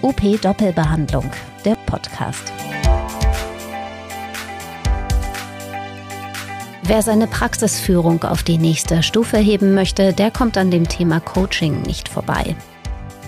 UP 0.00 0.40
Doppelbehandlung, 0.40 1.28
der 1.64 1.74
Podcast. 1.86 2.52
Wer 6.84 7.02
seine 7.02 7.26
Praxisführung 7.26 8.22
auf 8.22 8.44
die 8.44 8.58
nächste 8.58 9.02
Stufe 9.02 9.38
heben 9.38 9.74
möchte, 9.74 10.12
der 10.12 10.30
kommt 10.30 10.56
an 10.56 10.70
dem 10.70 10.88
Thema 10.88 11.18
Coaching 11.18 11.82
nicht 11.82 12.08
vorbei. 12.08 12.54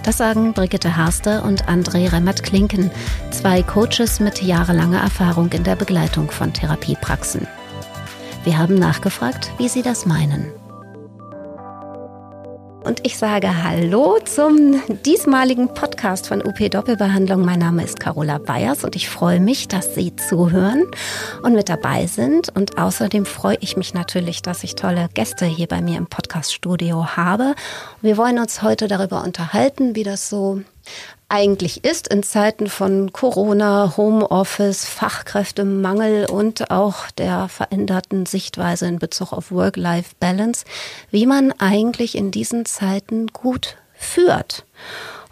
Das 0.04 0.18
sagen 0.18 0.52
Brigitte 0.52 0.96
Harste 0.96 1.42
und 1.42 1.64
André 1.64 2.12
Remmert-Klinken, 2.12 2.92
zwei 3.32 3.64
Coaches 3.64 4.20
mit 4.20 4.40
jahrelanger 4.40 5.00
Erfahrung 5.00 5.50
in 5.50 5.64
der 5.64 5.74
Begleitung 5.74 6.30
von 6.30 6.52
Therapiepraxen. 6.52 7.48
Wir 8.44 8.56
haben 8.56 8.76
nachgefragt, 8.76 9.50
wie 9.58 9.68
sie 9.68 9.82
das 9.82 10.06
meinen. 10.06 10.46
Und 12.90 13.06
ich 13.06 13.16
sage 13.18 13.62
Hallo 13.62 14.18
zum 14.24 14.82
diesmaligen 15.04 15.72
Podcast 15.74 16.26
von 16.26 16.44
UP 16.44 16.58
Doppelbehandlung. 16.68 17.44
Mein 17.44 17.60
Name 17.60 17.84
ist 17.84 18.00
Carola 18.00 18.38
Bayers 18.38 18.82
und 18.82 18.96
ich 18.96 19.08
freue 19.08 19.38
mich, 19.38 19.68
dass 19.68 19.94
Sie 19.94 20.16
zuhören 20.16 20.82
und 21.44 21.54
mit 21.54 21.68
dabei 21.68 22.08
sind. 22.08 22.48
Und 22.48 22.78
außerdem 22.78 23.26
freue 23.26 23.56
ich 23.60 23.76
mich 23.76 23.94
natürlich, 23.94 24.42
dass 24.42 24.64
ich 24.64 24.74
tolle 24.74 25.08
Gäste 25.14 25.46
hier 25.46 25.68
bei 25.68 25.80
mir 25.80 25.98
im 25.98 26.08
Podcaststudio 26.08 27.14
habe. 27.14 27.54
Wir 28.02 28.16
wollen 28.16 28.40
uns 28.40 28.60
heute 28.60 28.88
darüber 28.88 29.22
unterhalten, 29.22 29.94
wie 29.94 30.02
das 30.02 30.28
so 30.28 30.62
eigentlich 31.30 31.84
ist 31.84 32.08
in 32.08 32.24
Zeiten 32.24 32.68
von 32.68 33.12
Corona, 33.12 33.94
Homeoffice, 33.96 34.84
Fachkräftemangel 34.84 36.26
und 36.28 36.72
auch 36.72 37.08
der 37.12 37.48
veränderten 37.48 38.26
Sichtweise 38.26 38.86
in 38.86 38.98
Bezug 38.98 39.32
auf 39.32 39.52
Work-Life-Balance, 39.52 40.64
wie 41.12 41.26
man 41.26 41.52
eigentlich 41.52 42.16
in 42.16 42.32
diesen 42.32 42.66
Zeiten 42.66 43.28
gut 43.28 43.76
führt. 43.94 44.64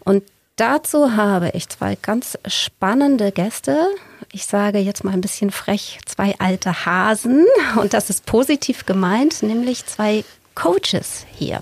Und 0.05 0.23
dazu 0.55 1.17
habe 1.17 1.51
ich 1.55 1.69
zwei 1.69 1.97
ganz 2.01 2.39
spannende 2.47 3.33
Gäste. 3.33 3.89
Ich 4.31 4.47
sage 4.47 4.79
jetzt 4.79 5.03
mal 5.03 5.15
ein 5.15 5.21
bisschen 5.21 5.51
frech, 5.51 5.99
zwei 6.07 6.37
alte 6.39 6.87
Hasen. 6.87 7.45
Und 7.77 7.93
das 7.93 8.09
ist 8.09 8.25
positiv 8.25 8.87
gemeint, 8.87 9.43
nämlich 9.43 9.85
zwei 9.87 10.25
Coaches 10.55 11.27
hier. 11.35 11.61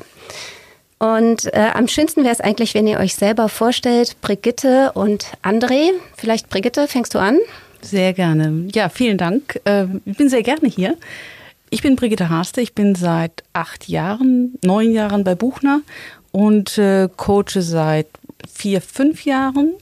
Und 0.99 1.53
äh, 1.53 1.71
am 1.75 1.89
schönsten 1.89 2.25
wäre 2.25 2.33
es 2.33 2.41
eigentlich, 2.41 2.75
wenn 2.75 2.87
ihr 2.87 2.99
euch 2.99 3.15
selber 3.15 3.49
vorstellt, 3.49 4.21
Brigitte 4.23 4.93
und 4.95 5.27
André. 5.43 5.91
Vielleicht 6.17 6.49
Brigitte, 6.49 6.89
fängst 6.89 7.15
du 7.15 7.19
an? 7.19 7.39
Sehr 7.83 8.15
gerne. 8.15 8.69
Ja, 8.75 8.89
vielen 8.89 9.19
Dank. 9.19 9.61
Äh, 9.65 9.87
ich 10.07 10.17
bin 10.17 10.29
sehr 10.31 10.43
gerne 10.43 10.69
hier. 10.69 10.97
Ich 11.69 11.83
bin 11.83 11.97
Brigitte 11.97 12.31
Harste. 12.31 12.63
Ich 12.63 12.75
bin 12.75 12.95
seit 12.95 13.43
acht 13.53 13.89
Jahren, 13.89 14.55
neun 14.63 14.93
Jahren 14.93 15.25
bei 15.25 15.35
Buchner 15.35 15.83
und 16.33 16.79
äh, 16.79 17.09
coache 17.17 17.61
seit 17.61 18.07
vier, 18.51 18.81
fünf 18.81 19.25
Jahren, 19.25 19.75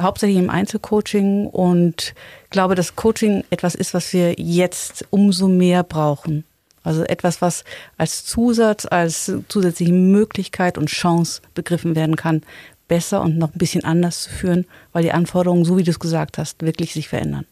hauptsächlich 0.00 0.38
im 0.38 0.50
Einzelcoaching 0.50 1.46
und 1.46 2.14
glaube, 2.50 2.74
dass 2.74 2.96
Coaching 2.96 3.44
etwas 3.50 3.74
ist, 3.74 3.94
was 3.94 4.12
wir 4.12 4.34
jetzt 4.38 5.04
umso 5.10 5.48
mehr 5.48 5.82
brauchen. 5.82 6.44
Also 6.82 7.04
etwas, 7.04 7.42
was 7.42 7.64
als 7.98 8.24
Zusatz, 8.24 8.86
als 8.86 9.32
zusätzliche 9.48 9.92
Möglichkeit 9.92 10.78
und 10.78 10.86
Chance 10.86 11.42
begriffen 11.54 11.94
werden 11.94 12.16
kann, 12.16 12.42
besser 12.88 13.20
und 13.20 13.38
noch 13.38 13.54
ein 13.54 13.58
bisschen 13.58 13.84
anders 13.84 14.22
zu 14.24 14.30
führen, 14.30 14.66
weil 14.92 15.02
die 15.02 15.12
Anforderungen, 15.12 15.64
so 15.64 15.76
wie 15.76 15.84
du 15.84 15.90
es 15.90 16.00
gesagt 16.00 16.38
hast, 16.38 16.62
wirklich 16.62 16.92
sich 16.92 17.08
verändern. 17.08 17.46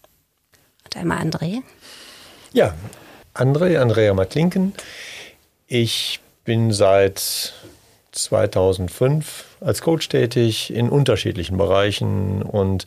Und 0.84 0.96
einmal 0.96 1.18
André. 1.18 1.62
Ja, 2.52 2.74
André, 3.34 3.78
Andrea 3.78 4.14
Matlinken. 4.14 4.72
Ich 5.66 6.20
bin 6.44 6.72
seit 6.72 7.52
2005 8.12 9.44
als 9.60 9.82
Coach 9.82 10.08
tätig 10.08 10.72
in 10.72 10.88
unterschiedlichen 10.88 11.56
Bereichen 11.56 12.42
und 12.42 12.86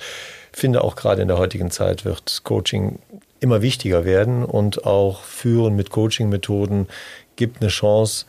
finde 0.52 0.84
auch 0.84 0.96
gerade 0.96 1.22
in 1.22 1.28
der 1.28 1.38
heutigen 1.38 1.72
Zeit 1.72 2.04
wird 2.04 2.42
Coaching 2.44 3.00
immer 3.42 3.62
wichtiger 3.62 4.06
werden 4.06 4.46
und 4.46 4.86
auch 4.86 5.24
Führen 5.24 5.76
mit 5.76 5.90
Coaching-Methoden 5.90 6.88
gibt 7.36 7.62
eine 7.62 7.70
Chance, 7.70 8.26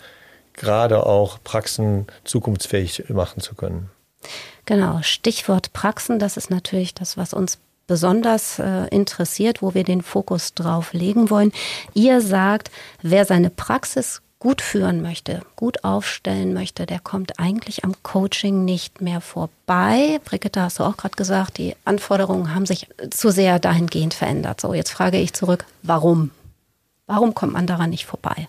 gerade 0.54 1.06
auch 1.06 1.38
Praxen 1.44 2.06
zukunftsfähig 2.24 3.08
machen 3.10 3.40
zu 3.40 3.54
können. 3.54 3.90
Genau, 4.64 5.00
Stichwort 5.02 5.72
Praxen, 5.72 6.18
das 6.18 6.36
ist 6.36 6.50
natürlich 6.50 6.94
das, 6.94 7.16
was 7.16 7.34
uns 7.34 7.58
besonders 7.86 8.58
äh, 8.58 8.86
interessiert, 8.88 9.60
wo 9.60 9.74
wir 9.74 9.84
den 9.84 10.02
Fokus 10.02 10.54
drauf 10.54 10.92
legen 10.92 11.30
wollen. 11.30 11.52
Ihr 11.94 12.20
sagt, 12.20 12.70
wer 13.02 13.24
seine 13.24 13.50
Praxis 13.50 14.22
gut 14.42 14.60
führen 14.60 15.02
möchte, 15.02 15.42
gut 15.54 15.84
aufstellen 15.84 16.52
möchte, 16.52 16.84
der 16.84 16.98
kommt 16.98 17.38
eigentlich 17.38 17.84
am 17.84 17.94
Coaching 18.02 18.64
nicht 18.64 19.00
mehr 19.00 19.20
vorbei. 19.20 20.20
Brigitte, 20.24 20.60
hast 20.60 20.80
du 20.80 20.82
auch 20.82 20.96
gerade 20.96 21.14
gesagt, 21.14 21.58
die 21.58 21.76
Anforderungen 21.84 22.52
haben 22.52 22.66
sich 22.66 22.88
zu 23.10 23.30
sehr 23.30 23.60
dahingehend 23.60 24.14
verändert. 24.14 24.60
So, 24.60 24.74
jetzt 24.74 24.90
frage 24.90 25.18
ich 25.18 25.32
zurück, 25.32 25.64
warum? 25.84 26.32
Warum 27.06 27.34
kommt 27.34 27.52
man 27.52 27.68
daran 27.68 27.90
nicht 27.90 28.04
vorbei? 28.04 28.48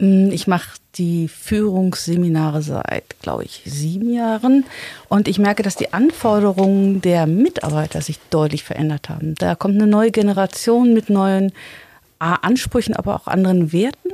Hm, 0.00 0.32
ich 0.32 0.48
mache 0.48 0.78
die 0.96 1.28
Führungsseminare 1.28 2.60
seit, 2.60 3.04
glaube 3.22 3.44
ich, 3.44 3.62
sieben 3.64 4.12
Jahren. 4.12 4.64
Und 5.08 5.28
ich 5.28 5.38
merke, 5.38 5.62
dass 5.62 5.76
die 5.76 5.92
Anforderungen 5.92 7.00
der 7.00 7.28
Mitarbeiter 7.28 8.00
sich 8.00 8.18
deutlich 8.30 8.64
verändert 8.64 9.08
haben. 9.08 9.36
Da 9.36 9.54
kommt 9.54 9.76
eine 9.76 9.86
neue 9.86 10.10
Generation 10.10 10.92
mit 10.92 11.08
neuen 11.08 11.52
Ansprüchen, 12.18 12.96
aber 12.96 13.14
auch 13.14 13.28
anderen 13.28 13.72
Werten. 13.72 14.10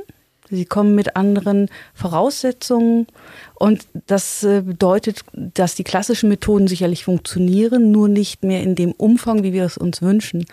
Sie 0.51 0.65
kommen 0.65 0.93
mit 0.95 1.15
anderen 1.15 1.69
Voraussetzungen 1.93 3.07
und 3.55 3.87
das 4.07 4.43
äh, 4.43 4.61
bedeutet, 4.61 5.21
dass 5.33 5.75
die 5.75 5.83
klassischen 5.83 6.29
Methoden 6.29 6.67
sicherlich 6.67 7.05
funktionieren, 7.05 7.91
nur 7.91 8.09
nicht 8.09 8.43
mehr 8.43 8.61
in 8.61 8.75
dem 8.75 8.91
Umfang, 8.91 9.43
wie 9.43 9.53
wir 9.53 9.65
es 9.65 9.77
uns 9.77 10.01
wünschen. 10.01 10.45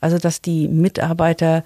Also 0.00 0.18
dass 0.18 0.42
die 0.42 0.68
Mitarbeiter 0.68 1.64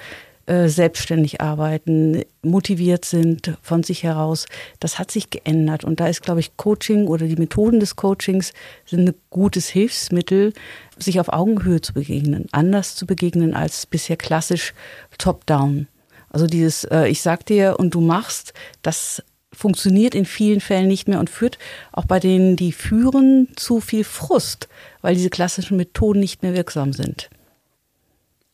äh, 0.51 0.69
selbstständig 0.69 1.41
arbeiten, 1.41 2.23
motiviert 2.43 3.05
sind 3.05 3.57
von 3.63 3.85
sich 3.85 4.03
heraus. 4.03 4.47
Das 4.81 4.99
hat 4.99 5.13
sich 5.13 5.31
geändert 5.31 5.85
und 5.85 6.01
da 6.01 6.09
ist, 6.09 6.23
glaube 6.23 6.41
ich, 6.41 6.57
Coaching 6.57 7.07
oder 7.07 7.27
die 7.27 7.37
Methoden 7.37 7.79
des 7.79 7.95
Coachings 7.95 8.53
sind 8.85 9.09
ein 9.09 9.15
gutes 9.31 9.69
Hilfsmittel, 9.69 10.53
sich 10.99 11.21
auf 11.21 11.29
Augenhöhe 11.29 11.81
zu 11.81 11.93
begegnen, 11.93 12.47
anders 12.51 12.97
zu 12.97 13.07
begegnen 13.07 13.55
als 13.55 13.87
bisher 13.87 14.17
klassisch 14.17 14.75
top-down. 15.19 15.87
Also 16.31 16.47
dieses, 16.47 16.85
äh, 16.85 17.07
ich 17.09 17.21
sag 17.21 17.45
dir 17.45 17.77
und 17.79 17.95
du 17.95 18.01
machst, 18.01 18.55
das 18.83 19.23
funktioniert 19.53 20.15
in 20.15 20.25
vielen 20.25 20.61
Fällen 20.61 20.89
nicht 20.89 21.09
mehr 21.09 21.21
und 21.21 21.29
führt 21.29 21.59
auch 21.93 22.07
bei 22.07 22.21
denen, 22.21 22.57
die 22.57 22.73
führen, 22.73 23.49
zu 23.57 23.81
viel 23.81 24.05
Frust, 24.05 24.69
weil 25.03 25.15
diese 25.15 25.29
klassischen 25.29 25.77
Methoden 25.77 26.21
nicht 26.21 26.43
mehr 26.43 26.55
wirksam 26.55 26.93
sind. 26.93 27.29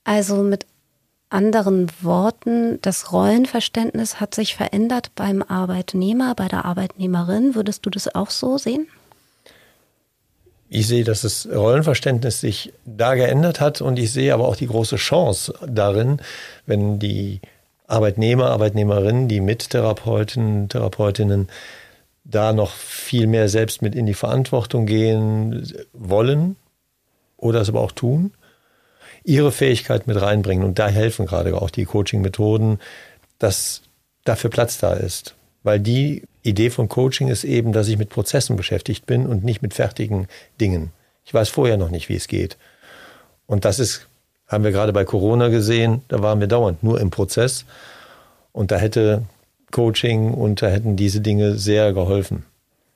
Also 0.05 0.43
mit 0.43 0.67
anderen 1.29 1.91
Worten, 2.01 2.81
das 2.83 3.13
Rollenverständnis 3.13 4.21
hat 4.21 4.35
sich 4.35 4.55
verändert 4.55 5.11
beim 5.15 5.43
Arbeitnehmer, 5.43 6.35
bei 6.35 6.49
der 6.49 6.65
Arbeitnehmerin. 6.65 7.55
Würdest 7.55 7.85
du 7.85 7.91
das 7.91 8.15
auch 8.15 8.31
so 8.31 8.59
sehen? 8.59 8.87
Ich 10.69 10.89
sehe, 10.89 11.05
dass 11.05 11.23
das 11.23 11.49
Rollenverständnis 11.53 12.41
sich 12.41 12.73
da 12.85 13.15
geändert 13.15 13.61
hat 13.61 13.81
und 13.81 13.99
ich 13.99 14.13
sehe 14.13 14.35
aber 14.35 14.49
auch 14.49 14.57
die 14.57 14.67
große 14.67 14.97
Chance 14.97 15.55
darin, 15.67 16.21
wenn 16.65 16.99
die 16.99 17.41
Arbeitnehmer, 17.87 18.51
Arbeitnehmerinnen, 18.51 19.29
die 19.29 19.41
Mittherapeuten, 19.41 20.69
Therapeutinnen 20.69 21.49
da 22.25 22.53
noch 22.53 22.73
viel 22.73 23.27
mehr 23.27 23.49
selbst 23.49 23.83
mit 23.83 23.95
in 23.95 24.07
die 24.07 24.15
Verantwortung 24.15 24.87
gehen 24.87 25.73
wollen 25.93 26.57
oder 27.37 27.61
es 27.61 27.69
aber 27.69 27.81
auch 27.81 27.93
tun, 27.93 28.33
ihre 29.23 29.53
Fähigkeit 29.53 30.07
mit 30.07 30.21
reinbringen. 30.21 30.65
Und 30.65 30.79
da 30.79 30.89
helfen 30.89 31.27
gerade 31.27 31.55
auch 31.61 31.71
die 31.71 31.85
Coaching-Methoden, 31.85 32.81
dass 33.39 33.83
dafür 34.25 34.51
Platz 34.51 34.79
da 34.79 34.95
ist. 34.95 35.35
Weil 35.63 35.81
die 35.81 36.23
Idee 36.43 36.71
von 36.71 36.89
Coaching 36.89 37.29
ist 37.29 37.45
eben, 37.45 37.73
dass 37.73 37.89
ich 37.89 37.99
mit 37.99 38.09
Prozessen 38.09 38.57
beschäftigt 38.57 39.07
bin 39.07 39.27
und 39.27 39.45
nicht 39.45 39.63
mit 39.63 39.75
fertigen 39.75 40.29
Dingen. 40.61 40.93
Ich 41.25 41.35
weiß 41.35 41.49
vorher 41.49 41.77
noch 41.77 41.91
nicht, 41.91 42.09
wie 42.09 42.15
es 42.17 42.29
geht. 42.29 42.57
Und 43.47 43.65
das 43.65 43.79
ist 43.79 44.07
haben 44.49 44.65
wir 44.65 44.73
gerade 44.73 44.93
bei 44.93 45.05
Corona 45.05 45.49
gesehen, 45.49 46.03
da 46.09 46.23
waren 46.23 46.41
wir 46.41 46.47
dauernd 46.47 46.83
nur 46.83 47.01
im 47.01 47.11
Prozess. 47.11 47.65
Und 48.53 48.71
da 48.71 48.77
hätte 48.77 49.23
Coaching 49.71 50.33
und 50.33 50.63
da 50.63 50.69
hätten 50.69 50.97
diese 50.97 51.21
Dinge 51.21 51.57
sehr 51.57 51.93
geholfen. 51.93 52.45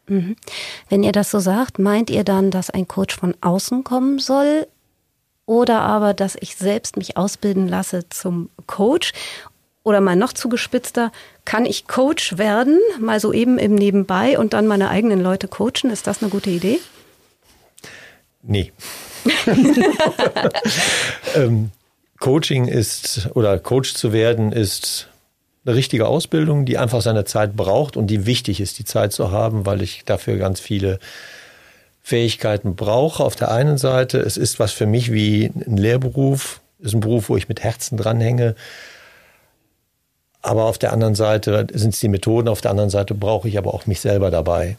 Mhm. 0.06 0.36
Wenn 0.88 1.02
ihr 1.02 1.12
das 1.12 1.30
so 1.30 1.38
sagt, 1.38 1.78
meint 1.78 2.10
ihr 2.10 2.24
dann, 2.24 2.50
dass 2.50 2.70
ein 2.70 2.88
Coach 2.88 3.16
von 3.16 3.34
außen 3.40 3.84
kommen 3.84 4.18
soll? 4.18 4.66
Oder 5.46 5.80
aber, 5.80 6.14
dass 6.14 6.36
ich 6.40 6.56
selbst 6.56 6.96
mich 6.96 7.16
ausbilden 7.16 7.68
lasse 7.68 8.08
zum 8.08 8.50
Coach? 8.66 9.12
Oder 9.82 10.00
mal 10.00 10.16
noch 10.16 10.32
zugespitzter, 10.32 11.10
kann 11.44 11.64
ich 11.64 11.88
Coach 11.88 12.38
werden, 12.38 12.78
mal 13.00 13.18
so 13.18 13.32
eben 13.32 13.58
im 13.58 13.74
Nebenbei 13.74 14.38
und 14.38 14.52
dann 14.52 14.66
meine 14.66 14.90
eigenen 14.90 15.20
Leute 15.22 15.48
coachen? 15.48 15.90
Ist 15.90 16.06
das 16.06 16.22
eine 16.22 16.30
gute 16.30 16.50
Idee? 16.50 16.78
Nee. 18.42 18.72
ähm, 21.34 21.70
Coaching 22.18 22.66
ist 22.66 23.30
oder 23.34 23.58
Coach 23.58 23.94
zu 23.94 24.12
werden 24.12 24.52
ist 24.52 25.08
eine 25.64 25.74
richtige 25.74 26.06
Ausbildung, 26.06 26.64
die 26.64 26.78
einfach 26.78 27.02
seine 27.02 27.24
Zeit 27.24 27.56
braucht 27.56 27.96
und 27.96 28.08
die 28.08 28.26
wichtig 28.26 28.60
ist, 28.60 28.78
die 28.78 28.84
Zeit 28.84 29.12
zu 29.12 29.30
haben, 29.30 29.66
weil 29.66 29.82
ich 29.82 30.04
dafür 30.04 30.36
ganz 30.36 30.60
viele 30.60 30.98
Fähigkeiten 32.02 32.76
brauche 32.76 33.22
auf 33.22 33.36
der 33.36 33.50
einen 33.50 33.78
Seite. 33.78 34.18
Es 34.18 34.36
ist 34.36 34.58
was 34.58 34.72
für 34.72 34.86
mich 34.86 35.12
wie 35.12 35.46
ein 35.46 35.76
Lehrberuf, 35.76 36.60
ist 36.78 36.94
ein 36.94 37.00
Beruf, 37.00 37.28
wo 37.28 37.36
ich 37.36 37.48
mit 37.48 37.62
Herzen 37.62 37.96
dranhänge. 37.96 38.54
Aber 40.42 40.64
auf 40.64 40.78
der 40.78 40.92
anderen 40.92 41.14
Seite 41.14 41.66
sind 41.72 41.92
es 41.94 42.00
die 42.00 42.08
Methoden, 42.08 42.48
auf 42.48 42.62
der 42.62 42.70
anderen 42.70 42.90
Seite 42.90 43.14
brauche 43.14 43.48
ich 43.48 43.58
aber 43.58 43.74
auch 43.74 43.86
mich 43.86 44.00
selber 44.00 44.30
dabei. 44.30 44.78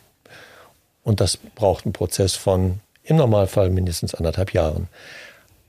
Und 1.03 1.21
das 1.21 1.37
braucht 1.37 1.85
einen 1.85 1.93
Prozess 1.93 2.35
von 2.35 2.79
im 3.03 3.17
Normalfall 3.17 3.69
mindestens 3.69 4.13
anderthalb 4.15 4.53
Jahren. 4.53 4.87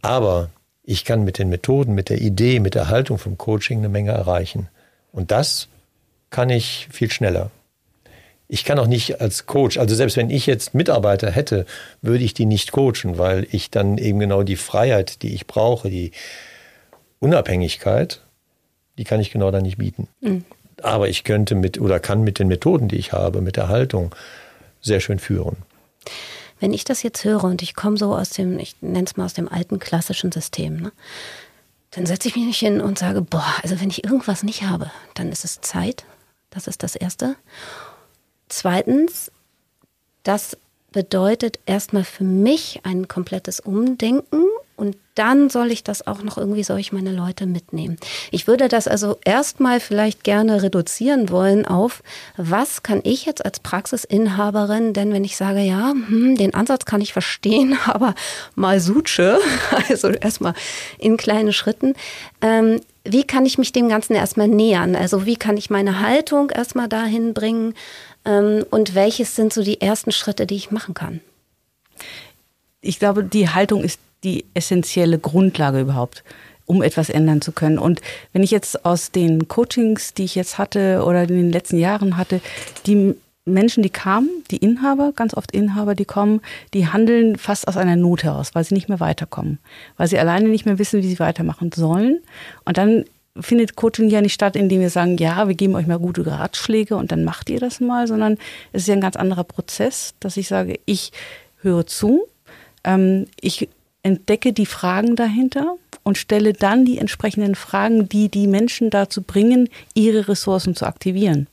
Aber 0.01 0.51
ich 0.83 1.05
kann 1.05 1.25
mit 1.25 1.39
den 1.39 1.49
Methoden, 1.49 1.95
mit 1.95 2.09
der 2.09 2.21
Idee, 2.21 2.61
mit 2.61 2.75
der 2.75 2.89
Haltung 2.89 3.19
vom 3.19 3.39
Coaching 3.39 3.79
eine 3.79 3.89
Menge 3.89 4.11
erreichen. 4.11 4.69
Und 5.13 5.31
das 5.31 5.69
kann 6.31 6.51
ich 6.51 6.89
viel 6.91 7.11
schneller. 7.11 7.51
Ich 8.49 8.65
kann 8.65 8.79
auch 8.79 8.87
nicht 8.87 9.21
als 9.21 9.47
Coach, 9.47 9.79
also 9.79 9.95
selbst 9.95 10.17
wenn 10.17 10.29
ich 10.29 10.45
jetzt 10.47 10.75
Mitarbeiter 10.75 11.31
hätte, 11.31 11.65
würde 12.03 12.25
ich 12.25 12.35
die 12.35 12.45
nicht 12.45 12.73
coachen, 12.73 13.17
weil 13.17 13.47
ich 13.51 13.71
dann 13.71 13.97
eben 13.97 14.19
genau 14.19 14.43
die 14.43 14.57
Freiheit, 14.57 15.23
die 15.23 15.35
ich 15.35 15.47
brauche, 15.47 15.89
die 15.89 16.13
Unabhängigkeit, 17.19 18.21
die 18.99 19.05
kann 19.05 19.21
ich 19.21 19.31
genau 19.31 19.51
dann 19.51 19.63
nicht 19.63 19.79
bieten. 19.79 20.09
Mhm. 20.21 20.45
Aber 20.83 21.09
ich 21.09 21.25
könnte 21.25 21.55
mit 21.55 21.81
oder 21.81 22.01
kann 22.01 22.25
mit 22.25 22.39
den 22.39 22.49
Methoden, 22.49 22.89
die 22.89 22.97
ich 22.97 23.13
habe, 23.13 23.41
mit 23.41 23.57
der 23.57 23.69
Haltung 23.69 24.15
sehr 24.81 25.01
schön 25.01 25.19
führen. 25.19 25.57
Wenn 26.63 26.73
ich 26.73 26.85
das 26.85 27.03
jetzt 27.03 27.25
höre 27.25 27.43
und 27.43 27.61
ich 27.61 27.75
komme 27.75 27.97
so 27.97 28.15
aus 28.15 28.31
dem, 28.31 28.57
ich 28.61 28.77
nenne 28.81 29.05
es 29.05 29.17
mal 29.17 29.25
aus 29.25 29.35
dem 29.35 29.49
alten 29.49 29.81
klassischen 29.81 30.31
System, 30.31 30.77
ne, 30.77 30.93
dann 31.91 32.07
setze 32.07 32.29
ich 32.29 32.37
mich 32.37 32.45
nicht 32.45 32.61
hin 32.61 32.81
und 32.81 33.01
sage, 33.01 33.21
boah, 33.21 33.53
also 33.65 33.81
wenn 33.81 33.91
ich 33.91 34.05
irgendwas 34.05 34.45
nicht 34.45 34.63
habe, 34.63 34.89
dann 35.15 35.33
ist 35.33 35.45
es 35.45 35.61
Zeit. 35.61 36.05
Das 36.51 36.69
ist 36.69 36.85
das 36.85 36.95
Erste. 36.95 37.35
Zweitens, 38.49 39.33
das 40.23 40.57
bedeutet 40.93 41.59
erstmal 41.67 42.05
für 42.05 42.23
mich 42.23 42.79
ein 42.85 43.09
komplettes 43.09 43.59
Umdenken 43.59 44.45
dann 45.15 45.51
soll 45.51 45.71
ich 45.71 45.85
das 45.85 46.07
auch 46.07 46.23
noch 46.23 46.39
irgendwie, 46.39 46.65
soll 46.65 46.79
ich 46.79 46.93
meine 46.93 47.13
Leute 47.13 47.47
mitnehmen. 47.47 47.97
Ich 48.31 48.47
würde 48.47 48.69
das 48.69 48.89
also 48.89 49.19
erstmal 49.25 49.81
vielleicht 49.81 50.25
gerne 50.25 50.63
reduzieren 50.63 51.31
wollen 51.31 51.67
auf, 51.67 52.03
was 52.37 52.83
kann 52.83 53.01
ich 53.05 53.27
jetzt 53.27 53.45
als 53.45 53.61
Praxisinhaberin, 53.61 54.95
denn 54.95 55.13
wenn 55.13 55.25
ich 55.25 55.37
sage, 55.37 55.61
ja, 55.61 55.91
hm, 55.91 56.37
den 56.37 56.55
Ansatz 56.55 56.85
kann 56.85 57.01
ich 57.01 57.13
verstehen, 57.13 57.79
aber 57.87 58.15
mal 58.55 58.81
suche, 58.81 59.39
also 59.89 60.09
erstmal 60.09 60.55
in 60.99 61.17
kleine 61.17 61.53
Schritten, 61.53 61.95
ähm, 62.41 62.81
wie 63.05 63.25
kann 63.25 63.45
ich 63.47 63.59
mich 63.59 63.73
dem 63.73 63.89
Ganzen 63.89 64.15
erstmal 64.15 64.49
nähern? 64.49 64.95
Also 64.95 65.27
wie 65.27 65.37
kann 65.37 65.57
ich 65.57 65.71
meine 65.71 66.01
Haltung 66.01 66.51
erstmal 66.51 66.89
dahin 66.89 67.35
bringen? 67.35 67.75
Ähm, 68.25 68.65
und 68.71 68.95
welches 68.95 69.35
sind 69.35 69.53
so 69.53 69.63
die 69.63 69.81
ersten 69.81 70.13
Schritte, 70.13 70.47
die 70.47 70.55
ich 70.55 70.71
machen 70.71 70.95
kann? 70.95 71.21
Ich 72.81 72.99
glaube, 72.99 73.25
die 73.25 73.49
Haltung 73.49 73.83
ist 73.83 73.99
die 74.25 74.45
essentielle 74.55 75.19
Grundlage 75.19 75.81
überhaupt, 75.81 76.25
um 76.67 76.83
etwas 76.83 77.11
ändern 77.11 77.41
zu 77.41 77.53
können. 77.53 77.79
Und 77.79 78.01
wenn 78.33 78.43
ich 78.43 78.51
jetzt 78.51 78.85
aus 78.85 79.11
den 79.11 79.49
Coachings, 79.49 80.15
die 80.15 80.25
ich 80.25 80.35
jetzt 80.35 80.59
hatte 80.59 81.05
oder 81.05 81.23
in 81.23 81.29
den 81.29 81.53
letzten 81.53 81.79
Jahren 81.79 82.17
hatte, 82.17 82.41
die 82.87 83.15
Menschen, 83.45 83.83
die 83.83 83.91
kamen, 83.91 84.31
die 84.51 84.59
Inhaber, 84.59 85.13
ganz 85.13 85.35
oft 85.35 85.51
Inhaber, 85.51 85.95
die 85.95 86.05
kommen, 86.05 86.41
die 86.75 86.87
handeln 86.87 87.37
fast 87.37 87.67
aus 87.67 87.77
einer 87.77 87.97
Not 87.97 88.23
heraus, 88.23 88.55
weil 88.55 88.63
sie 88.63 88.75
nicht 88.75 88.89
mehr 88.89 89.01
weiterkommen, 89.01 89.59
weil 89.97 90.07
sie 90.07 90.19
alleine 90.19 90.49
nicht 90.49 90.65
mehr 90.65 90.79
wissen, 90.79 91.03
wie 91.03 91.09
sie 91.09 91.19
weitermachen 91.19 91.73
sollen. 91.73 92.21
Und 92.65 92.79
dann 92.79 93.05
findet 93.41 93.77
Coaching 93.77 94.09
ja 94.09 94.21
nicht 94.21 94.35
statt, 94.35 94.55
indem 94.55 94.81
wir 94.81 94.91
sagen, 94.91 95.17
ja, 95.17 95.49
wir 95.49 95.55
geben 95.55 95.75
euch 95.75 95.87
mal 95.87 95.99
gute 95.99 96.27
Ratschläge 96.27 96.97
und 96.97 97.11
dann 97.11 97.25
macht 97.25 97.51
ihr 97.51 97.59
das 97.59 97.81
mal, 97.81 98.07
sondern 98.07 98.39
es 98.73 98.83
ist 98.83 98.89
ja 98.89 98.95
ein 98.95 99.01
ganz 99.01 99.17
anderer 99.17 99.45
Prozess, 99.45 100.15
dass 100.21 100.37
ich 100.37 100.49
sage, 100.49 100.79
ich 100.85 101.13
höre 101.63 101.87
zu, 101.87 102.27
ähm, 102.85 103.27
ich 103.41 103.69
entdecke 104.03 104.53
die 104.53 104.67
Fragen 104.67 105.17
dahinter 105.17 105.77
und 106.03 106.19
stelle 106.19 106.53
dann 106.53 106.85
die 106.85 106.99
entsprechenden 106.99 107.55
Fragen, 107.55 108.09
die 108.09 108.29
die 108.29 108.47
Menschen 108.47 108.91
dazu 108.91 109.23
bringen, 109.23 109.69
ihre 109.95 110.29
Ressourcen 110.29 110.75
zu 110.75 110.87
aktivieren. 110.87 111.47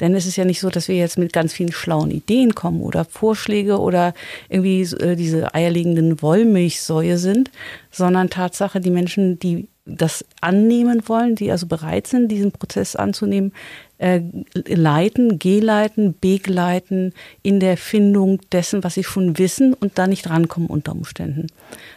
Denn 0.00 0.14
es 0.14 0.26
ist 0.26 0.36
ja 0.36 0.46
nicht 0.46 0.60
so, 0.60 0.70
dass 0.70 0.88
wir 0.88 0.96
jetzt 0.96 1.18
mit 1.18 1.32
ganz 1.32 1.52
vielen 1.52 1.72
schlauen 1.72 2.10
Ideen 2.10 2.54
kommen 2.54 2.80
oder 2.80 3.04
Vorschläge 3.04 3.78
oder 3.78 4.14
irgendwie 4.48 4.80
äh, 4.80 5.14
diese 5.14 5.54
eierlegenden 5.54 6.22
Wollmilchsäue 6.22 7.18
sind, 7.18 7.50
sondern 7.90 8.30
Tatsache, 8.30 8.80
die 8.80 8.90
Menschen, 8.90 9.38
die 9.38 9.68
das 9.84 10.24
annehmen 10.40 11.02
wollen, 11.06 11.34
die 11.34 11.50
also 11.50 11.66
bereit 11.66 12.06
sind, 12.06 12.28
diesen 12.28 12.52
Prozess 12.52 12.96
anzunehmen, 12.96 13.52
äh, 14.00 14.22
leiten, 14.54 15.38
geleiten, 15.38 16.14
begleiten 16.18 17.12
in 17.42 17.60
der 17.60 17.76
Findung 17.76 18.40
dessen, 18.50 18.82
was 18.82 18.94
sie 18.94 19.04
schon 19.04 19.36
wissen 19.36 19.74
und 19.74 19.98
da 19.98 20.06
nicht 20.06 20.30
rankommen 20.30 20.68
unter 20.68 20.92
Umständen. 20.92 21.48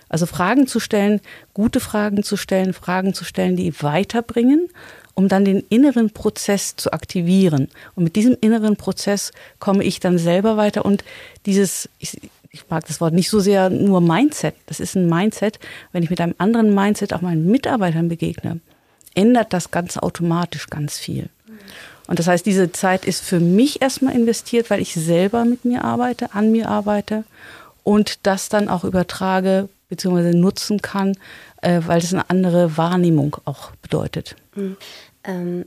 Also 0.10 0.26
Fragen 0.26 0.68
zu 0.68 0.82
stellen, 0.82 1.22
gute 1.54 1.80
Fragen 1.80 2.22
zu 2.24 2.36
stellen, 2.36 2.74
Fragen 2.74 3.14
zu 3.14 3.24
stellen, 3.24 3.56
die 3.56 3.74
weiterbringen, 3.82 4.68
um 5.16 5.30
dann 5.30 5.46
den 5.46 5.64
inneren 5.70 6.10
Prozess 6.10 6.76
zu 6.76 6.92
aktivieren. 6.92 7.70
Und 7.96 8.04
mit 8.04 8.18
diesem 8.18 8.36
inneren 8.42 8.76
Prozess 8.76 9.32
komme 9.60 9.86
ich 9.86 10.02
dann 10.02 10.18
selber 10.18 10.58
weiter 10.58 10.84
und 10.84 11.06
dieses, 11.46 11.88
ich, 12.00 12.20
ich 12.52 12.66
mag 12.70 12.86
das 12.86 13.00
Wort 13.00 13.14
nicht 13.14 13.30
so 13.30 13.40
sehr 13.40 13.70
nur 13.70 14.02
Mindset. 14.02 14.56
Das 14.66 14.82
ist 14.82 14.96
ein 14.96 15.08
Mindset. 15.08 15.58
Wenn 15.94 16.04
ich 16.04 16.10
mit 16.10 16.20
einem 16.20 16.36
anderen 16.38 16.76
Mindset 16.76 17.14
auch 17.14 17.22
meinen 17.22 17.46
Mitarbeitern 17.46 18.10
begegne, 18.10 18.60
ändert 19.16 19.54
das 19.54 19.72
ganz 19.72 19.98
automatisch 19.98 20.68
ganz 20.68 20.98
viel. 20.98 21.30
Und 22.08 22.20
das 22.20 22.28
heißt, 22.28 22.46
diese 22.46 22.72
Zeit 22.72 23.06
ist 23.06 23.24
für 23.24 23.40
mich 23.40 23.82
erstmal 23.82 24.14
investiert, 24.14 24.70
weil 24.70 24.82
ich 24.82 24.94
selber 24.94 25.46
mit 25.46 25.66
mir 25.66 25.84
arbeite, 25.84 26.34
an 26.34 26.52
mir 26.52 26.70
arbeite 26.70 27.24
und 27.84 28.26
das 28.26 28.50
dann 28.50 28.70
auch 28.70 28.84
übertrage 28.84 29.70
bzw. 29.90 30.34
nutzen 30.34 30.82
kann, 30.82 31.18
äh, 31.62 31.82
weil 31.86 32.00
es 32.00 32.14
eine 32.14 32.30
andere 32.30 32.78
Wahrnehmung 32.78 33.38
auch 33.46 33.72
bedeutet. 33.82 34.36
Mhm. 34.56 34.78
Ähm, 35.24 35.66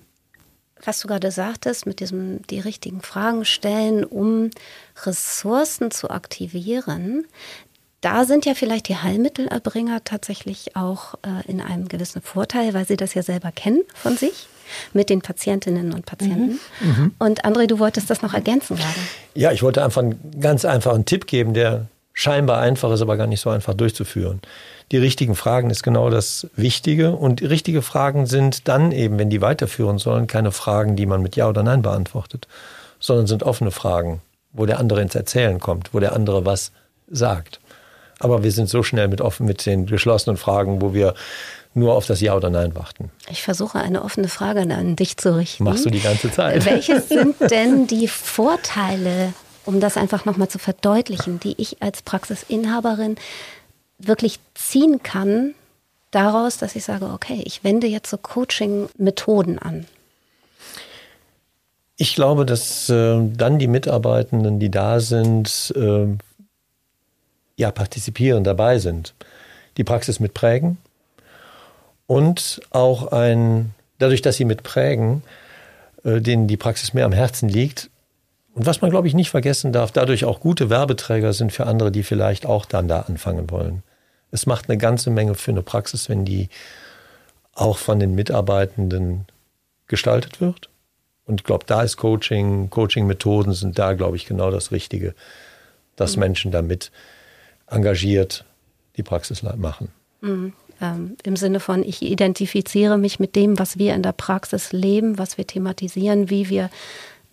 was 0.84 1.00
du 1.00 1.08
gerade 1.08 1.30
sagtest, 1.30 1.86
mit 1.86 2.00
diesem 2.00 2.46
die 2.48 2.60
richtigen 2.60 3.00
Fragen 3.00 3.44
stellen, 3.44 4.04
um 4.04 4.50
Ressourcen 5.04 5.90
zu 5.90 6.10
aktivieren, 6.10 7.26
da 8.00 8.24
sind 8.24 8.46
ja 8.46 8.54
vielleicht 8.54 8.88
die 8.88 8.96
Heilmittelerbringer 8.96 10.04
tatsächlich 10.04 10.76
auch 10.76 11.14
äh, 11.22 11.50
in 11.50 11.60
einem 11.60 11.88
gewissen 11.88 12.22
Vorteil, 12.22 12.74
weil 12.74 12.86
sie 12.86 12.96
das 12.96 13.14
ja 13.14 13.22
selber 13.22 13.52
kennen 13.52 13.82
von 13.94 14.16
sich 14.16 14.48
mit 14.92 15.10
den 15.10 15.22
Patientinnen 15.22 15.92
und 15.92 16.06
Patienten. 16.06 16.60
Mhm. 16.80 16.88
Mhm. 16.88 17.14
Und 17.18 17.44
André, 17.44 17.66
du 17.66 17.78
wolltest 17.78 18.10
das 18.10 18.22
noch 18.22 18.34
ergänzen 18.34 18.76
gerade. 18.76 18.98
Ja, 19.34 19.52
ich 19.52 19.62
wollte 19.62 19.84
einfach 19.84 20.02
einen 20.02 20.40
ganz 20.40 20.64
einfachen 20.64 21.04
Tipp 21.04 21.26
geben, 21.26 21.54
der 21.54 21.86
scheinbar 22.12 22.60
einfach 22.60 22.90
ist, 22.92 23.02
aber 23.02 23.16
gar 23.16 23.26
nicht 23.26 23.40
so 23.40 23.50
einfach 23.50 23.74
durchzuführen. 23.74 24.40
Die 24.90 24.96
richtigen 24.96 25.34
Fragen 25.34 25.70
ist 25.70 25.82
genau 25.82 26.10
das 26.10 26.48
Wichtige. 26.56 27.12
Und 27.12 27.42
richtige 27.42 27.82
Fragen 27.82 28.26
sind 28.26 28.68
dann 28.68 28.92
eben, 28.92 29.18
wenn 29.18 29.30
die 29.30 29.40
weiterführen 29.40 29.98
sollen, 29.98 30.26
keine 30.26 30.52
Fragen, 30.52 30.96
die 30.96 31.06
man 31.06 31.22
mit 31.22 31.36
Ja 31.36 31.48
oder 31.48 31.62
Nein 31.62 31.82
beantwortet, 31.82 32.48
sondern 33.00 33.26
sind 33.26 33.42
offene 33.42 33.70
Fragen, 33.70 34.22
wo 34.52 34.64
der 34.64 34.78
andere 34.78 35.02
ins 35.02 35.14
Erzählen 35.14 35.60
kommt, 35.60 35.92
wo 35.92 36.00
der 36.00 36.14
andere 36.14 36.44
was 36.46 36.72
sagt. 37.08 37.60
Aber 38.18 38.42
wir 38.42 38.52
sind 38.52 38.68
so 38.68 38.82
schnell 38.82 39.08
mit 39.08 39.20
offen 39.20 39.46
mit 39.46 39.66
den 39.66 39.86
geschlossenen 39.86 40.36
Fragen, 40.36 40.80
wo 40.80 40.94
wir 40.94 41.14
nur 41.74 41.94
auf 41.94 42.06
das 42.06 42.20
Ja 42.20 42.34
oder 42.34 42.48
Nein 42.48 42.74
warten. 42.74 43.10
Ich 43.30 43.42
versuche 43.42 43.78
eine 43.78 44.02
offene 44.02 44.28
Frage 44.28 44.62
an 44.62 44.96
dich 44.96 45.18
zu 45.18 45.36
richten. 45.36 45.64
Machst 45.64 45.84
du 45.84 45.90
die 45.90 46.00
ganze 46.00 46.30
Zeit. 46.30 46.64
Welches 46.64 47.08
sind 47.10 47.36
denn 47.50 47.86
die 47.86 48.08
Vorteile, 48.08 49.34
um 49.66 49.80
das 49.80 49.98
einfach 49.98 50.24
nochmal 50.24 50.48
zu 50.48 50.58
verdeutlichen, 50.58 51.38
die 51.38 51.54
ich 51.58 51.82
als 51.82 52.00
Praxisinhaberin 52.00 53.16
wirklich 53.98 54.40
ziehen 54.54 55.02
kann 55.02 55.54
daraus, 56.10 56.56
dass 56.56 56.76
ich 56.76 56.84
sage, 56.84 57.10
okay, 57.12 57.42
ich 57.44 57.62
wende 57.62 57.86
jetzt 57.86 58.10
so 58.10 58.16
Coaching-Methoden 58.16 59.58
an? 59.58 59.86
Ich 61.98 62.14
glaube, 62.14 62.46
dass 62.46 62.88
äh, 62.88 63.18
dann 63.36 63.58
die 63.58 63.68
Mitarbeitenden, 63.68 64.58
die 64.58 64.70
da 64.70 65.00
sind, 65.00 65.72
äh, 65.76 66.06
ja, 67.56 67.70
partizipieren, 67.70 68.44
dabei 68.44 68.78
sind, 68.78 69.14
die 69.76 69.84
Praxis 69.84 70.20
mitprägen 70.20 70.78
und 72.06 72.60
auch 72.70 73.12
ein, 73.12 73.74
dadurch, 73.98 74.22
dass 74.22 74.36
sie 74.36 74.44
mitprägen, 74.44 75.22
äh, 76.04 76.20
denen 76.20 76.46
die 76.46 76.56
Praxis 76.56 76.94
mehr 76.94 77.04
am 77.04 77.12
Herzen 77.12 77.48
liegt. 77.48 77.90
Und 78.54 78.66
was 78.66 78.80
man, 78.80 78.90
glaube 78.90 79.08
ich, 79.08 79.14
nicht 79.14 79.30
vergessen 79.30 79.72
darf, 79.72 79.92
dadurch 79.92 80.24
auch 80.24 80.40
gute 80.40 80.70
Werbeträger 80.70 81.32
sind 81.32 81.52
für 81.52 81.66
andere, 81.66 81.90
die 81.90 82.02
vielleicht 82.02 82.46
auch 82.46 82.64
dann 82.64 82.88
da 82.88 83.00
anfangen 83.00 83.50
wollen. 83.50 83.82
Es 84.30 84.46
macht 84.46 84.68
eine 84.68 84.78
ganze 84.78 85.10
Menge 85.10 85.34
für 85.34 85.50
eine 85.50 85.62
Praxis, 85.62 86.08
wenn 86.08 86.24
die 86.24 86.48
auch 87.54 87.78
von 87.78 87.98
den 87.98 88.14
Mitarbeitenden 88.14 89.26
gestaltet 89.88 90.40
wird. 90.40 90.68
Und 91.26 91.40
ich 91.40 91.44
glaube, 91.44 91.64
da 91.66 91.82
ist 91.82 91.96
Coaching, 91.96 92.70
Coaching-Methoden 92.70 93.52
sind 93.52 93.78
da, 93.78 93.94
glaube 93.94 94.16
ich, 94.16 94.26
genau 94.26 94.50
das 94.50 94.70
Richtige, 94.72 95.14
dass 95.96 96.16
mhm. 96.16 96.20
Menschen 96.20 96.50
damit 96.52 96.92
engagiert 97.68 98.44
die 98.96 99.02
Praxis 99.02 99.42
machen. 99.42 99.88
Mhm. 100.20 100.52
Ähm, 100.80 101.16
Im 101.22 101.36
Sinne 101.36 101.60
von, 101.60 101.82
ich 101.82 102.02
identifiziere 102.02 102.98
mich 102.98 103.18
mit 103.18 103.34
dem, 103.34 103.58
was 103.58 103.78
wir 103.78 103.94
in 103.94 104.02
der 104.02 104.12
Praxis 104.12 104.72
leben, 104.72 105.18
was 105.18 105.38
wir 105.38 105.46
thematisieren, 105.46 106.28
wie 106.28 106.50
wir 106.50 106.70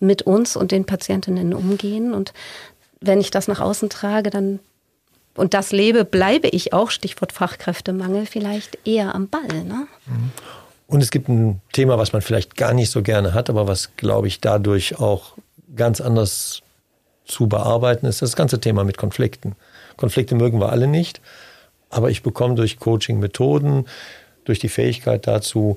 mit 0.00 0.22
uns 0.22 0.56
und 0.56 0.72
den 0.72 0.86
Patientinnen 0.86 1.52
umgehen. 1.52 2.14
Und 2.14 2.32
wenn 3.00 3.20
ich 3.20 3.30
das 3.30 3.48
nach 3.48 3.60
außen 3.60 3.90
trage, 3.90 4.30
dann 4.30 4.60
und 5.36 5.52
das 5.52 5.72
lebe, 5.72 6.04
bleibe 6.04 6.48
ich 6.48 6.72
auch, 6.72 6.90
Stichwort 6.90 7.32
Fachkräftemangel, 7.32 8.24
vielleicht 8.24 8.78
eher 8.86 9.14
am 9.14 9.28
Ball. 9.28 9.64
Ne? 9.64 9.88
Mhm. 10.06 10.30
Und 10.86 11.02
es 11.02 11.10
gibt 11.10 11.28
ein 11.28 11.60
Thema, 11.72 11.98
was 11.98 12.12
man 12.12 12.22
vielleicht 12.22 12.56
gar 12.56 12.72
nicht 12.72 12.90
so 12.90 13.02
gerne 13.02 13.34
hat, 13.34 13.50
aber 13.50 13.66
was, 13.66 13.96
glaube 13.96 14.28
ich, 14.28 14.40
dadurch 14.40 15.00
auch 15.00 15.32
ganz 15.74 16.00
anders 16.00 16.62
zu 17.24 17.48
bearbeiten 17.48 18.06
ist, 18.06 18.22
das 18.22 18.36
ganze 18.36 18.60
Thema 18.60 18.84
mit 18.84 18.96
Konflikten. 18.96 19.56
Konflikte 19.96 20.34
mögen 20.34 20.60
wir 20.60 20.70
alle 20.70 20.86
nicht, 20.86 21.20
aber 21.90 22.10
ich 22.10 22.22
bekomme 22.22 22.54
durch 22.54 22.78
Coaching-Methoden, 22.78 23.86
durch 24.44 24.58
die 24.58 24.68
Fähigkeit 24.68 25.26
dazu, 25.26 25.76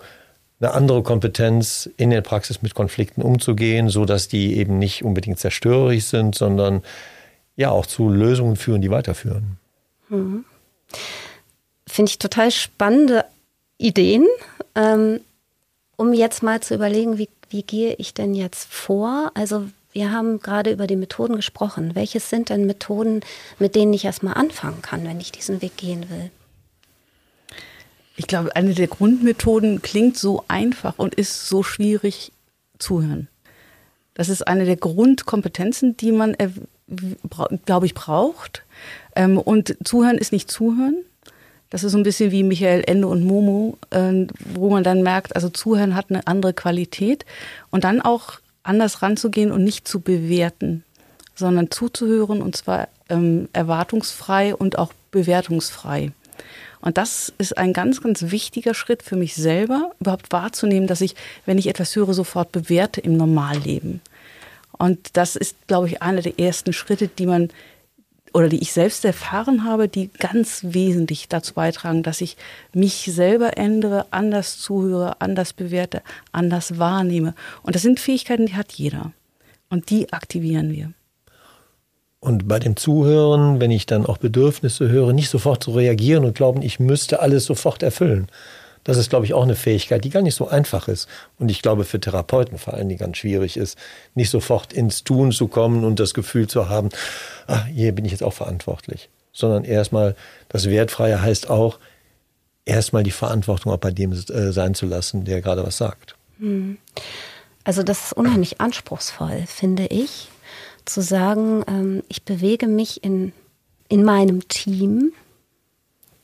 eine 0.59 0.73
andere 0.73 1.03
Kompetenz 1.03 1.89
in 1.97 2.09
der 2.09 2.21
Praxis 2.21 2.61
mit 2.61 2.73
Konflikten 2.73 3.21
umzugehen, 3.21 3.89
so 3.89 4.05
dass 4.05 4.27
die 4.27 4.57
eben 4.57 4.79
nicht 4.79 5.03
unbedingt 5.03 5.39
zerstörerisch 5.39 6.05
sind, 6.05 6.33
sondern 6.33 6.81
ja 7.55 7.69
auch 7.69 7.85
zu 7.85 8.09
Lösungen 8.09 8.55
führen, 8.55 8.81
die 8.81 8.89
weiterführen. 8.89 9.57
Mhm. 10.09 10.45
Finde 11.87 12.09
ich 12.09 12.19
total 12.19 12.51
spannende 12.51 13.25
Ideen, 13.77 14.25
ähm, 14.75 15.19
um 15.95 16.13
jetzt 16.13 16.43
mal 16.43 16.61
zu 16.61 16.73
überlegen, 16.75 17.17
wie, 17.17 17.29
wie 17.49 17.63
gehe 17.63 17.93
ich 17.95 18.13
denn 18.13 18.33
jetzt 18.33 18.71
vor? 18.71 19.31
Also 19.35 19.67
wir 19.97 20.11
haben 20.11 20.39
gerade 20.39 20.71
über 20.71 20.85
die 20.85 20.95
Methoden 20.95 21.37
gesprochen. 21.37 21.95
Welches 21.95 22.29
sind 22.29 22.49
denn 22.49 22.67
Methoden, 22.67 23.21
mit 23.57 23.73
denen 23.73 23.93
ich 23.93 24.05
erstmal 24.05 24.35
anfangen 24.35 24.83
kann, 24.83 25.03
wenn 25.05 25.19
ich 25.19 25.31
diesen 25.31 25.63
Weg 25.63 25.75
gehen 25.75 26.07
will? 26.11 26.29
Ich 28.15 28.27
glaube, 28.27 28.55
eine 28.55 28.75
der 28.75 28.85
Grundmethoden 28.85 29.81
klingt 29.81 30.15
so 30.15 30.43
einfach 30.47 30.99
und 30.99 31.15
ist 31.15 31.49
so 31.49 31.63
schwierig 31.63 32.31
zuhören. 32.77 33.27
Das 34.13 34.29
ist 34.29 34.47
eine 34.47 34.65
der 34.65 34.75
Grundkompetenzen, 34.75 35.97
die 35.97 36.11
man, 36.11 36.37
glaube 37.65 37.87
ich, 37.87 37.95
braucht. 37.95 38.65
Ähm, 39.15 39.39
und 39.39 39.77
zuhören 39.83 40.19
ist 40.19 40.31
nicht 40.31 40.51
zuhören. 40.51 40.97
Das 41.71 41.83
ist 41.83 41.93
so 41.93 41.97
ein 41.97 42.03
bisschen 42.03 42.29
wie 42.29 42.43
Michael 42.43 42.83
Ende 42.85 43.07
und 43.07 43.23
Momo, 43.23 43.79
äh, 43.89 44.27
wo 44.53 44.69
man 44.69 44.83
dann 44.83 45.01
merkt, 45.01 45.35
also 45.35 45.49
Zuhören 45.49 45.95
hat 45.95 46.11
eine 46.11 46.27
andere 46.27 46.53
Qualität. 46.53 47.25
Und 47.71 47.83
dann 47.83 47.99
auch 47.99 48.39
anders 48.67 49.01
ranzugehen 49.01 49.51
und 49.51 49.63
nicht 49.63 49.87
zu 49.87 49.99
bewerten, 49.99 50.83
sondern 51.35 51.71
zuzuhören 51.71 52.41
und 52.41 52.55
zwar 52.55 52.87
ähm, 53.09 53.49
erwartungsfrei 53.53 54.55
und 54.55 54.77
auch 54.77 54.93
bewertungsfrei. 55.11 56.11
Und 56.79 56.97
das 56.97 57.33
ist 57.37 57.57
ein 57.57 57.73
ganz, 57.73 58.01
ganz 58.01 58.31
wichtiger 58.31 58.73
Schritt 58.73 59.01
für 59.01 59.15
mich 59.15 59.35
selber, 59.35 59.91
überhaupt 59.99 60.31
wahrzunehmen, 60.31 60.87
dass 60.87 61.01
ich, 61.01 61.15
wenn 61.45 61.57
ich 61.57 61.67
etwas 61.67 61.95
höre, 61.95 62.13
sofort 62.13 62.51
bewerte 62.51 63.01
im 63.01 63.17
Normalleben. 63.17 64.01
Und 64.77 65.17
das 65.17 65.35
ist, 65.35 65.55
glaube 65.67 65.87
ich, 65.87 66.01
einer 66.01 66.21
der 66.21 66.39
ersten 66.39 66.73
Schritte, 66.73 67.07
die 67.07 67.25
man 67.25 67.49
oder 68.33 68.49
die 68.49 68.61
ich 68.61 68.71
selbst 68.71 69.05
erfahren 69.05 69.63
habe, 69.63 69.87
die 69.87 70.09
ganz 70.19 70.61
wesentlich 70.63 71.27
dazu 71.27 71.53
beitragen, 71.53 72.03
dass 72.03 72.21
ich 72.21 72.37
mich 72.73 73.09
selber 73.11 73.57
ändere, 73.57 74.05
anders 74.11 74.59
zuhöre, 74.59 75.21
anders 75.21 75.53
bewerte, 75.53 76.01
anders 76.31 76.79
wahrnehme. 76.79 77.33
Und 77.63 77.75
das 77.75 77.81
sind 77.81 77.99
Fähigkeiten, 77.99 78.45
die 78.45 78.55
hat 78.55 78.71
jeder. 78.73 79.11
Und 79.69 79.89
die 79.89 80.13
aktivieren 80.13 80.71
wir. 80.71 80.91
Und 82.19 82.47
bei 82.47 82.59
dem 82.59 82.75
Zuhören, 82.75 83.59
wenn 83.59 83.71
ich 83.71 83.85
dann 83.85 84.05
auch 84.05 84.17
Bedürfnisse 84.17 84.89
höre, 84.89 85.13
nicht 85.13 85.29
sofort 85.29 85.63
zu 85.63 85.71
reagieren 85.71 86.25
und 86.25 86.35
glauben, 86.35 86.61
ich 86.61 86.79
müsste 86.79 87.21
alles 87.21 87.45
sofort 87.45 87.83
erfüllen. 87.83 88.27
Das 88.87 88.95
ist, 88.95 89.09
glaube 89.09 89.25
ich, 89.25 89.33
auch 89.33 89.43
eine 89.43 89.55
Fähigkeit, 89.55 90.05
die 90.05 90.09
gar 90.09 90.21
nicht 90.21 90.35
so 90.35 90.47
einfach 90.47 90.87
ist. 90.87 91.09
Und 91.37 91.51
ich 91.51 91.61
glaube, 91.61 91.83
für 91.83 91.99
Therapeuten 91.99 92.57
vor 92.57 92.73
allen 92.73 92.87
Dingen 92.87 92.99
ganz 92.99 93.17
schwierig 93.17 93.57
ist, 93.57 93.77
nicht 94.15 94.29
sofort 94.29 94.71
ins 94.71 95.03
Tun 95.03 95.33
zu 95.33 95.49
kommen 95.49 95.83
und 95.83 95.99
das 95.99 96.13
Gefühl 96.13 96.47
zu 96.47 96.69
haben, 96.69 96.87
ah, 97.47 97.65
hier 97.65 97.91
bin 97.91 98.05
ich 98.05 98.13
jetzt 98.13 98.23
auch 98.23 98.33
verantwortlich. 98.33 99.09
Sondern 99.33 99.65
erstmal, 99.65 100.15
das 100.47 100.69
Wertfreie 100.69 101.21
heißt 101.21 101.49
auch, 101.49 101.79
erstmal 102.63 103.03
die 103.03 103.11
Verantwortung 103.11 103.73
auch 103.73 103.77
bei 103.77 103.91
dem 103.91 104.13
äh, 104.13 104.53
sein 104.53 104.73
zu 104.73 104.85
lassen, 104.85 105.25
der 105.25 105.41
gerade 105.41 105.65
was 105.65 105.77
sagt. 105.77 106.15
Hm. 106.39 106.77
Also 107.65 107.83
das 107.83 108.05
ist 108.05 108.13
unheimlich 108.13 108.61
anspruchsvoll, 108.61 109.43
finde 109.47 109.87
ich, 109.87 110.29
zu 110.85 111.01
sagen, 111.01 111.65
ähm, 111.67 112.03
ich 112.07 112.23
bewege 112.23 112.67
mich 112.67 113.03
in, 113.03 113.33
in 113.89 114.05
meinem 114.05 114.47
Team, 114.47 115.11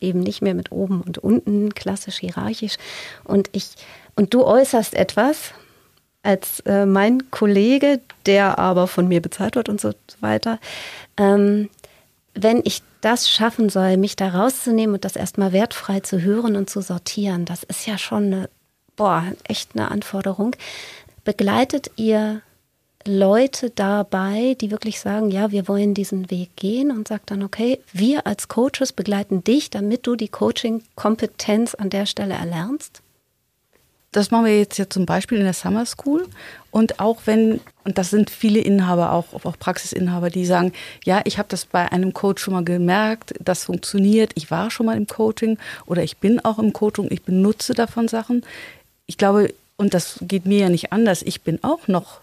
eben 0.04 0.20
nicht 0.20 0.42
mehr 0.42 0.54
mit 0.54 0.72
oben 0.72 1.02
und 1.02 1.18
unten, 1.18 1.74
klassisch 1.74 2.18
hierarchisch. 2.18 2.76
Und 3.24 3.50
ich, 3.54 3.72
und 4.16 4.34
du 4.34 4.46
äußerst 4.46 4.94
etwas 4.94 5.54
als 6.24 6.62
äh, 6.62 6.86
mein 6.86 7.30
Kollege, 7.32 8.00
der 8.26 8.58
aber 8.58 8.88
von 8.88 9.08
mir 9.08 9.22
bezahlt 9.22 9.56
wird 9.56 9.70
und 9.70 9.82
so 9.82 9.92
weiter. 10.22 10.60
Ähm, 11.18 11.70
wenn 12.34 12.62
ich 12.64 12.82
das 13.02 13.30
schaffen 13.30 13.70
soll, 13.70 13.98
mich 13.98 14.16
da 14.16 14.30
rauszunehmen 14.30 14.96
und 14.96 15.06
das 15.06 15.16
erstmal 15.16 15.52
wertfrei 15.52 16.00
zu 16.00 16.22
hören 16.22 16.56
und 16.56 16.70
zu 16.70 16.82
sortieren, 16.82 17.46
das 17.46 17.64
ist 17.64 17.86
ja 17.86 17.98
schon 17.98 18.26
eine, 18.26 18.50
boah, 18.96 19.26
echt 19.44 19.72
eine 19.76 19.92
Anforderung. 19.92 20.56
Begleitet 21.26 21.92
ihr 21.98 22.42
Leute 23.06 23.70
dabei, 23.70 24.56
die 24.60 24.72
wirklich 24.72 25.00
sagen, 25.00 25.32
ja, 25.32 25.52
wir 25.52 25.68
wollen 25.68 25.94
diesen 25.94 26.30
Weg 26.32 26.56
gehen 26.56 26.92
und 26.92 27.08
sagt 27.08 27.32
dann, 27.32 27.44
okay, 27.44 27.80
wir 27.92 28.26
als 28.28 28.48
Coaches 28.48 28.94
begleiten 28.94 29.44
dich, 29.44 29.70
damit 29.70 30.08
du 30.08 30.16
die 30.16 30.30
Coaching-Kompetenz 30.30 31.76
an 31.76 31.90
der 31.90 32.06
Stelle 32.06 32.34
erlernst? 32.34 33.02
Das 34.14 34.30
machen 34.30 34.46
wir 34.46 34.60
jetzt 34.60 34.78
ja 34.78 34.88
zum 34.88 35.08
Beispiel 35.08 35.40
in 35.40 35.44
der 35.44 35.54
Summer 35.54 35.86
School. 35.86 36.28
Und 36.70 37.00
auch 37.00 37.22
wenn, 37.26 37.60
und 37.84 37.98
das 37.98 38.12
sind 38.12 38.30
viele 38.30 38.60
Inhaber, 38.60 39.12
auch, 39.12 39.26
auch 39.44 39.58
Praxisinhaber, 39.58 40.30
die 40.30 40.46
sagen, 40.46 40.72
ja, 41.04 41.22
ich 41.26 41.40
habe 41.40 41.50
das 41.50 41.66
bei 41.66 41.92
einem 41.92 42.14
Coach 42.14 42.44
schon 42.44 42.54
mal 42.54 42.64
gemerkt, 42.64 43.34
das 43.40 43.64
funktioniert, 43.64 44.32
ich 44.36 44.52
war 44.52 44.70
schon 44.70 44.86
mal 44.86 44.98
im 44.98 45.08
Coaching 45.08 45.58
oder 45.88 46.04
ich 46.04 46.18
bin 46.18 46.44
auch 46.46 46.60
im 46.60 46.74
Coaching, 46.74 47.08
ich 47.10 47.24
benutze 47.24 47.74
davon 47.74 48.08
Sachen. 48.08 48.46
Ich 49.08 49.18
glaube, 49.18 49.54
und 49.78 49.94
das 49.96 50.20
geht 50.22 50.46
mir 50.46 50.60
ja 50.60 50.70
nicht 50.70 50.94
anders, 50.94 51.24
ich 51.24 51.42
bin 51.42 51.64
auch 51.64 51.88
noch 51.88 52.23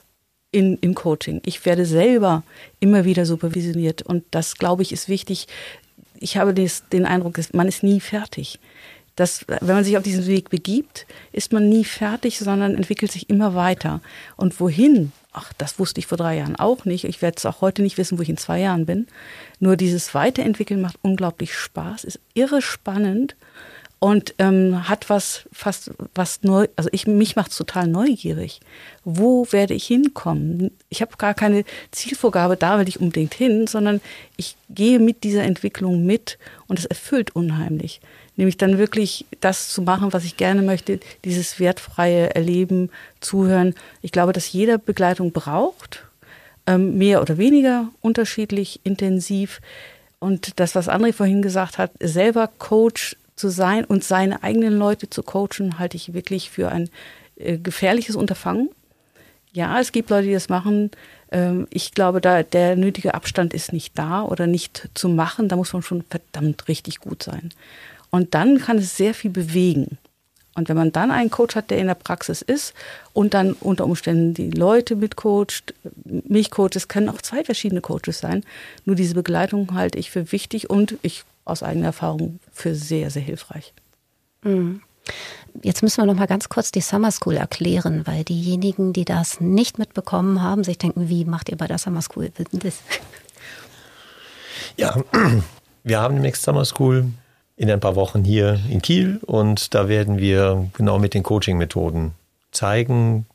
in, 0.53 0.79
im 0.79 0.95
Coaching. 0.95 1.41
Ich 1.45 1.65
werde 1.65 1.87
selber 1.87 2.43
immer 2.81 3.05
wieder 3.05 3.27
supervisioniert 3.27 4.03
und 4.03 4.25
das, 4.31 4.57
glaube 4.57 4.83
ich, 4.83 4.93
ist 4.93 5.09
wichtig. 5.09 5.47
Ich 6.19 6.37
habe 6.37 6.55
des, 6.55 6.85
den 6.93 7.07
Eindruck, 7.07 7.39
man 7.53 7.69
ist 7.69 7.83
nie 7.83 8.01
fertig. 8.01 8.59
Das, 9.17 9.45
wenn 9.47 9.75
man 9.75 9.85
sich 9.85 9.97
auf 9.97 10.03
diesen 10.03 10.27
Weg 10.27 10.51
begibt, 10.51 11.07
ist 11.33 11.53
man 11.53 11.69
nie 11.69 11.85
fertig, 11.85 12.39
sondern 12.39 12.75
entwickelt 12.75 13.13
sich 13.13 13.29
immer 13.29 13.55
weiter. 13.55 14.01
Und 14.37 14.59
wohin? 14.61 15.13
Ach, 15.33 15.53
das 15.59 15.79
wusste 15.79 16.01
ich 16.01 16.07
vor 16.07 16.19
drei 16.19 16.37
Jahren 16.37 16.57
auch 16.57 16.85
nicht. 16.85 17.05
Ich 17.05 17.21
werde 17.23 17.37
es 17.37 17.47
auch 17.47 17.61
heute 17.61 17.83
nicht 17.83 17.99
wissen, 17.99 18.19
wo 18.19 18.23
ich 18.23 18.31
in 18.31 18.37
zwei 18.37 18.61
Jahren 18.61 18.87
bin. 18.87 19.07
Nur 19.59 19.77
dieses 19.77 20.15
Weiterentwickeln 20.15 20.81
macht 20.81 20.97
unglaublich 21.03 21.55
Spaß, 21.55 22.05
ist 22.05 22.21
irre 22.35 22.63
spannend 22.63 23.37
und 24.01 24.35
ähm, 24.39 24.89
hat 24.89 25.11
was 25.11 25.43
fast 25.53 25.91
was 26.15 26.43
neu, 26.43 26.67
also 26.75 26.89
ich 26.91 27.07
mich 27.07 27.37
macht's 27.37 27.57
total 27.57 27.87
neugierig. 27.87 28.61
Wo 29.05 29.47
werde 29.51 29.75
ich 29.75 29.87
hinkommen? 29.87 30.71
Ich 30.89 31.03
habe 31.03 31.17
gar 31.19 31.35
keine 31.35 31.65
Zielvorgabe, 31.91 32.57
da 32.57 32.79
will 32.79 32.89
ich 32.89 32.99
unbedingt 32.99 33.35
hin, 33.35 33.67
sondern 33.67 34.01
ich 34.39 34.57
gehe 34.71 34.99
mit 34.99 35.23
dieser 35.23 35.43
Entwicklung 35.43 36.07
mit 36.07 36.39
und 36.67 36.79
es 36.79 36.87
erfüllt 36.87 37.37
unheimlich. 37.37 38.01
Nämlich 38.37 38.57
dann 38.57 38.79
wirklich 38.79 39.27
das 39.41 39.69
zu 39.69 39.83
machen, 39.83 40.15
was 40.15 40.25
ich 40.25 40.39
gerne 40.39 40.63
möchte, 40.63 40.99
dieses 41.27 41.61
wertfreie 41.61 42.35
Erleben, 42.35 42.91
Zuhören. 43.21 43.75
Ich 44.01 44.13
glaube, 44.13 44.33
dass 44.33 44.51
jeder 44.51 44.79
Begleitung 44.79 45.33
braucht, 45.33 46.07
ähm, 46.67 46.97
mehr 46.97 47.21
oder 47.21 47.37
weniger 47.37 47.89
unterschiedlich, 48.01 48.81
intensiv. 48.83 49.61
Und 50.21 50.59
das, 50.59 50.75
was 50.75 50.89
André 50.89 51.13
vorhin 51.13 51.43
gesagt 51.43 51.77
hat, 51.77 51.91
selber 52.01 52.49
Coach 52.59 53.17
zu 53.41 53.51
sein 53.51 53.85
und 53.85 54.05
seine 54.05 54.43
eigenen 54.43 54.77
Leute 54.77 55.11
zu 55.11 55.23
coachen, 55.23 55.79
halte 55.79 55.97
ich 55.97 56.15
wirklich 56.15 56.51
für 56.51 56.71
ein 56.71 56.91
äh, 57.37 57.59
gefährliches 57.59 58.15
Unterfangen. 58.15 58.69
Ja, 59.53 59.81
es 59.81 59.91
gibt 59.91 60.11
Leute, 60.11 60.29
die 60.29 60.33
das 60.33 60.49
machen. 60.49 60.91
Ähm, 61.33 61.67
ich 61.71 61.93
glaube, 61.93 62.21
da 62.21 62.43
der 62.43 62.77
nötige 62.77 63.15
Abstand 63.15 63.53
ist 63.55 63.73
nicht 63.73 63.99
da 63.99 64.23
oder 64.23 64.47
nicht 64.47 64.89
zu 64.95 65.09
machen. 65.09 65.49
Da 65.49 65.57
muss 65.57 65.73
man 65.73 65.83
schon 65.83 66.05
verdammt 66.09 66.69
richtig 66.69 67.01
gut 67.01 67.23
sein. 67.23 67.51
Und 68.11 68.35
dann 68.35 68.59
kann 68.59 68.79
es 68.79 68.97
sehr 68.97 69.15
viel 69.15 69.31
bewegen. 69.31 69.99
Und 70.55 70.69
wenn 70.69 70.77
man 70.77 70.93
dann 70.93 71.11
einen 71.11 71.31
Coach 71.31 71.55
hat, 71.55 71.71
der 71.71 71.79
in 71.79 71.87
der 71.87 71.95
Praxis 71.95 72.43
ist 72.43 72.75
und 73.13 73.35
dann 73.35 73.53
unter 73.55 73.85
Umständen 73.85 74.35
die 74.35 74.51
Leute 74.51 74.97
mitcoacht, 74.97 75.75
mich 76.05 76.51
coacht, 76.51 76.77
es 76.77 76.89
können 76.89 77.09
auch 77.09 77.23
zwei 77.23 77.45
verschiedene 77.45 77.81
Coaches 77.81 78.19
sein. 78.19 78.45
Nur 78.85 78.97
diese 78.97 79.15
Begleitung 79.15 79.73
halte 79.75 79.99
ich 79.99 80.11
für 80.11 80.33
wichtig 80.33 80.69
und 80.69 80.97
ich 81.03 81.25
aus 81.45 81.63
eigener 81.63 81.87
Erfahrung 81.87 82.41
für 82.53 82.75
sehr, 82.75 83.11
sehr 83.11 83.23
hilfreich. 83.23 83.73
Mhm. 84.43 84.83
Jetzt 85.63 85.83
müssen 85.83 86.03
wir 86.03 86.07
noch 86.07 86.15
mal 86.15 86.27
ganz 86.27 86.49
kurz 86.49 86.71
die 86.71 86.81
Summer 86.81 87.11
School 87.11 87.37
erklären, 87.37 88.07
weil 88.07 88.25
diejenigen, 88.25 88.93
die 88.93 89.05
das 89.05 89.41
nicht 89.41 89.79
mitbekommen 89.79 90.43
haben, 90.43 90.63
sich 90.63 90.79
denken, 90.79 91.09
wie 91.09 91.25
macht 91.25 91.49
ihr 91.49 91.57
bei 91.57 91.67
der 91.67 91.79
Summer 91.79 92.03
School 92.03 92.31
das? 92.53 92.75
Ja, 94.77 94.97
wir 95.85 96.01
haben 96.01 96.15
demnächst 96.15 96.43
Summer 96.43 96.65
School 96.65 97.07
in 97.57 97.71
ein 97.71 97.81
paar 97.81 97.97
Wochen 97.97 98.25
hier 98.25 98.61
in 98.71 98.81
Kiel 98.81 99.21
und 99.27 99.75
da 99.75 99.89
werden 99.89 100.19
wir 100.19 100.71
genau 100.75 100.99
mit 100.99 101.15
den 101.15 101.23
Coaching-Methoden 101.23 102.13
zeigen, 102.53 103.27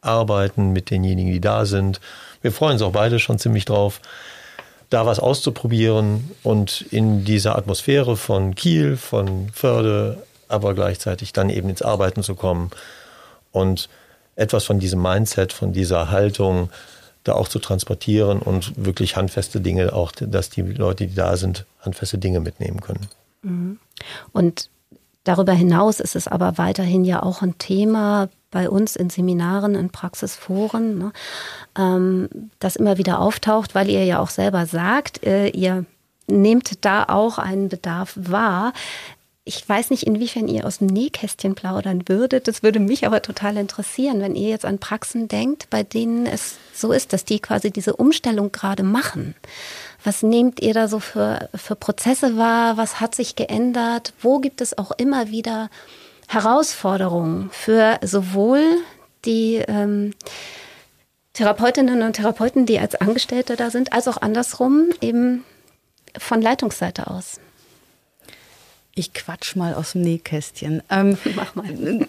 arbeiten 0.00 0.72
mit 0.72 0.90
denjenigen, 0.90 1.32
die 1.32 1.40
da 1.40 1.66
sind. 1.66 2.00
Wir 2.40 2.52
freuen 2.52 2.74
uns 2.74 2.82
auch 2.82 2.92
beide 2.92 3.18
schon 3.18 3.38
ziemlich 3.38 3.64
drauf. 3.64 4.00
Da 4.90 5.06
was 5.06 5.18
auszuprobieren 5.18 6.30
und 6.42 6.82
in 6.90 7.24
dieser 7.24 7.56
Atmosphäre 7.56 8.16
von 8.16 8.54
Kiel, 8.54 8.96
von 8.96 9.48
Förde, 9.52 10.22
aber 10.48 10.74
gleichzeitig 10.74 11.32
dann 11.32 11.50
eben 11.50 11.68
ins 11.68 11.82
Arbeiten 11.82 12.22
zu 12.22 12.34
kommen 12.34 12.70
und 13.52 13.88
etwas 14.36 14.64
von 14.64 14.78
diesem 14.78 15.02
Mindset, 15.02 15.52
von 15.52 15.72
dieser 15.72 16.10
Haltung 16.10 16.70
da 17.24 17.32
auch 17.32 17.48
zu 17.48 17.58
transportieren 17.58 18.38
und 18.38 18.72
wirklich 18.76 19.16
handfeste 19.16 19.60
Dinge 19.60 19.92
auch, 19.92 20.12
dass 20.12 20.50
die 20.50 20.62
Leute, 20.62 21.06
die 21.06 21.14
da 21.14 21.36
sind, 21.36 21.66
handfeste 21.80 22.18
Dinge 22.18 22.38
mitnehmen 22.38 22.80
können. 22.80 23.08
Mhm. 23.42 23.78
Und 24.32 24.70
darüber 25.26 25.52
hinaus 25.52 26.00
ist 26.00 26.16
es 26.16 26.28
aber 26.28 26.56
weiterhin 26.56 27.04
ja 27.04 27.22
auch 27.22 27.42
ein 27.42 27.58
Thema 27.58 28.28
bei 28.50 28.70
uns 28.70 28.96
in 28.96 29.10
Seminaren, 29.10 29.74
in 29.74 29.90
Praxisforen, 29.90 30.98
ne, 30.98 31.12
ähm, 31.76 32.28
das 32.58 32.76
immer 32.76 32.96
wieder 32.96 33.20
auftaucht, 33.20 33.74
weil 33.74 33.90
ihr 33.90 34.04
ja 34.04 34.20
auch 34.20 34.30
selber 34.30 34.66
sagt, 34.66 35.24
äh, 35.24 35.48
ihr 35.48 35.84
nehmt 36.28 36.84
da 36.84 37.04
auch 37.04 37.38
einen 37.38 37.68
Bedarf 37.68 38.14
wahr. 38.16 38.72
Ich 39.48 39.66
weiß 39.68 39.90
nicht, 39.90 40.02
inwiefern 40.02 40.48
ihr 40.48 40.66
aus 40.66 40.78
dem 40.78 40.88
Nähkästchen 40.88 41.54
plaudern 41.54 42.08
würdet. 42.08 42.48
Das 42.48 42.64
würde 42.64 42.80
mich 42.80 43.06
aber 43.06 43.22
total 43.22 43.56
interessieren, 43.56 44.20
wenn 44.20 44.34
ihr 44.34 44.48
jetzt 44.48 44.64
an 44.64 44.80
Praxen 44.80 45.28
denkt, 45.28 45.70
bei 45.70 45.84
denen 45.84 46.26
es 46.26 46.56
so 46.74 46.90
ist, 46.90 47.12
dass 47.12 47.24
die 47.24 47.38
quasi 47.38 47.70
diese 47.70 47.94
Umstellung 47.94 48.50
gerade 48.50 48.82
machen. 48.82 49.36
Was 50.02 50.24
nehmt 50.24 50.60
ihr 50.60 50.74
da 50.74 50.88
so 50.88 50.98
für, 50.98 51.48
für 51.54 51.76
Prozesse 51.76 52.36
wahr? 52.36 52.76
Was 52.76 52.98
hat 52.98 53.14
sich 53.14 53.36
geändert? 53.36 54.14
Wo 54.20 54.40
gibt 54.40 54.60
es 54.60 54.76
auch 54.78 54.90
immer 54.90 55.30
wieder 55.30 55.70
Herausforderungen 56.26 57.48
für 57.52 58.00
sowohl 58.02 58.64
die 59.24 59.62
ähm, 59.68 60.12
Therapeutinnen 61.34 62.02
und 62.02 62.14
Therapeuten, 62.14 62.66
die 62.66 62.80
als 62.80 62.96
Angestellte 62.96 63.54
da 63.54 63.70
sind, 63.70 63.92
als 63.92 64.08
auch 64.08 64.16
andersrum 64.16 64.88
eben 65.00 65.44
von 66.18 66.42
Leitungsseite 66.42 67.06
aus? 67.06 67.38
Ich 68.98 69.12
quatsch 69.12 69.56
mal 69.56 69.74
aus 69.74 69.92
dem 69.92 70.00
Nähkästchen. 70.00 70.82
Ähm, 70.90 71.16
Mach 71.36 71.54
mal. 71.54 71.66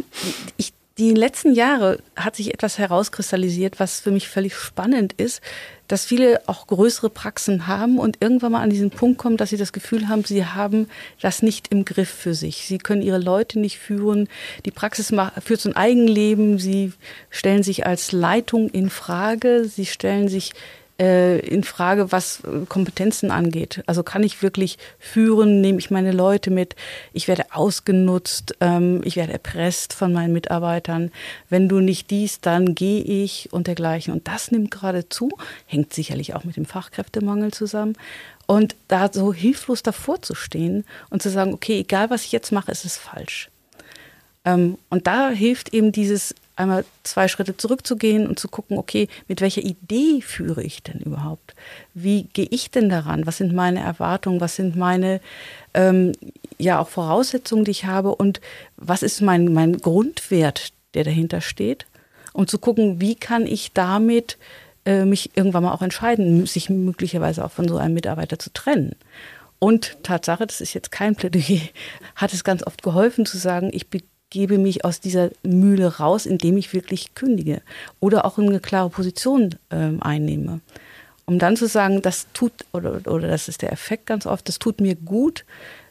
Ich, 0.56 0.74
die 0.98 1.14
letzten 1.14 1.54
Jahre 1.54 2.00
hat 2.16 2.36
sich 2.36 2.56
etwas 2.56 2.80
herauskristallisiert, 2.80 3.80
was 3.80 4.00
für 4.00 4.10
mich 4.10 4.28
völlig 4.30 4.56
spannend 4.56 5.14
ist, 5.14 5.42
dass 5.88 6.06
viele 6.06 6.42
auch 6.48 6.66
größere 6.66 7.12
Praxen 7.12 7.68
haben 7.68 8.00
und 8.00 8.18
irgendwann 8.20 8.54
mal 8.54 8.64
an 8.64 8.72
diesen 8.72 8.90
Punkt 8.90 9.20
kommen, 9.20 9.38
dass 9.38 9.52
sie 9.52 9.58
das 9.58 9.74
Gefühl 9.74 10.08
haben, 10.08 10.24
sie 10.24 10.46
haben 10.46 10.90
das 11.22 11.44
nicht 11.44 11.68
im 11.68 11.86
Griff 11.86 12.10
für 12.10 12.34
sich. 12.34 12.66
Sie 12.66 12.80
können 12.80 13.04
ihre 13.04 13.20
Leute 13.20 13.60
nicht 13.60 13.78
führen. 13.78 14.28
Die 14.66 14.72
Praxis 14.72 15.14
führt 15.44 15.62
so 15.62 15.70
ein 15.70 15.76
Eigenleben. 15.76 16.58
Sie 16.58 16.94
stellen 17.30 17.62
sich 17.62 17.86
als 17.86 18.12
Leitung 18.12 18.70
in 18.70 18.90
Frage. 18.90 19.66
Sie 19.66 19.86
stellen 19.86 20.30
sich 20.30 20.54
äh, 21.00 21.40
in 21.40 21.64
Frage, 21.64 22.12
was 22.12 22.42
äh, 22.42 22.66
Kompetenzen 22.68 23.32
angeht. 23.32 23.84
Also 23.86 24.04
kann 24.04 24.24
ich 24.24 24.42
wirklich 24.42 24.78
führen, 25.00 25.62
nehme 25.62 25.80
ich 25.80 25.92
meine 25.92 26.12
Leute 26.12 26.52
mit, 26.52 26.76
ich 27.14 27.28
werde 27.28 27.46
ausgenutzt, 27.52 28.56
ähm, 28.62 29.02
ich 29.04 29.16
werde 29.16 29.34
erpresst 29.34 29.94
von 29.94 30.14
meinen 30.14 30.34
Mitarbeitern. 30.34 31.12
Wenn 31.50 31.70
du 31.70 31.80
nicht 31.80 32.10
dies, 32.10 32.42
dann 32.42 32.76
gehe 32.76 33.02
ich 33.02 33.50
und 33.52 33.68
dergleichen. 33.68 34.14
Und 34.14 34.28
das 34.28 34.52
nimmt 34.52 34.72
gerade 34.72 35.08
zu, 35.10 35.30
hängt 35.66 35.94
sicherlich 35.94 36.36
auch 36.36 36.44
mit 36.44 36.58
dem 36.58 36.66
Fachkräftemangel 36.66 37.52
zusammen. 37.52 37.96
Und 38.48 38.76
da 38.88 39.12
so 39.12 39.34
hilflos 39.34 39.84
davor 39.84 40.22
zu 40.22 40.34
stehen 40.34 40.86
und 41.10 41.22
zu 41.22 41.30
sagen, 41.30 41.54
okay, 41.54 41.80
egal 41.80 42.10
was 42.10 42.24
ich 42.24 42.32
jetzt 42.32 42.52
mache, 42.52 42.72
ist 42.72 42.86
es 42.86 42.98
falsch. 42.98 43.50
Ähm, 44.46 44.78
und 44.90 45.06
da 45.06 45.30
hilft 45.30 45.74
eben 45.74 45.92
dieses 45.92 46.34
einmal 46.58 46.86
zwei 47.04 47.28
Schritte 47.28 47.56
zurückzugehen 47.56 48.28
und 48.28 48.40
zu 48.40 48.48
gucken, 48.48 48.78
okay, 48.78 49.08
mit 49.28 49.42
welcher 49.42 49.62
Idee 49.62 50.22
führe 50.22 50.64
ich 50.64 50.84
denn 50.84 51.00
überhaupt? 51.00 51.56
Wie 51.94 52.24
gehe 52.24 52.48
ich 52.50 52.72
denn 52.72 52.90
daran? 52.90 53.26
Was 53.26 53.38
sind 53.38 53.54
meine 53.54 53.80
Erwartungen? 53.80 54.42
Was 54.42 54.56
sind 54.56 54.76
meine 54.76 55.22
ähm, 55.74 56.14
ja 56.58 56.80
auch 56.80 56.90
Voraussetzungen, 56.90 57.66
die 57.66 57.72
ich 57.72 57.86
habe? 57.86 58.16
Und 58.16 58.42
was 58.76 59.04
ist 59.04 59.22
mein, 59.22 59.54
mein 59.54 59.78
Grundwert, 59.78 60.74
der 60.94 61.04
dahinter 61.04 61.42
steht? 61.42 61.86
Um 62.34 62.48
zu 62.48 62.60
gucken, 62.60 63.02
wie 63.02 63.16
kann 63.16 63.46
ich 63.46 63.74
damit 63.74 64.38
äh, 64.86 65.06
mich 65.06 65.36
irgendwann 65.36 65.64
mal 65.64 65.74
auch 65.74 65.82
entscheiden, 65.82 66.46
sich 66.46 66.70
möglicherweise 66.70 67.44
auch 67.44 67.52
von 67.52 67.68
so 67.68 67.78
einem 67.78 67.94
Mitarbeiter 67.94 68.40
zu 68.40 68.52
trennen. 68.54 68.96
Und 69.60 69.98
Tatsache, 70.04 70.46
das 70.46 70.62
ist 70.62 70.74
jetzt 70.74 70.92
kein 70.92 71.16
Plädoyer, 71.16 71.62
hat 72.16 72.34
es 72.34 72.44
ganz 72.44 72.66
oft 72.66 72.84
geholfen 72.84 73.26
zu 73.26 73.38
sagen, 73.38 73.70
ich 73.74 73.90
gebe 74.30 74.58
mich 74.58 74.84
aus 74.84 75.00
dieser 75.00 75.30
Mühle 75.44 75.98
raus, 75.98 76.26
indem 76.26 76.58
ich 76.58 76.74
wirklich 76.74 77.16
kündige 77.16 77.62
oder 78.00 78.26
auch 78.26 78.38
eine 78.38 78.60
klare 78.60 78.90
Position 78.90 79.56
äh, 79.70 79.92
einnehme. 80.00 80.60
Um 81.26 81.40
dann 81.40 81.58
zu 81.58 81.68
sagen, 81.68 82.02
das 82.02 82.28
tut, 82.34 82.54
oder, 82.72 83.02
oder 83.06 83.28
das 83.28 83.48
ist 83.48 83.62
der 83.62 83.72
Effekt 83.72 84.06
ganz 84.06 84.26
oft, 84.26 84.48
das 84.48 84.60
tut 84.60 84.80
mir 84.80 84.96
gut, 84.96 85.46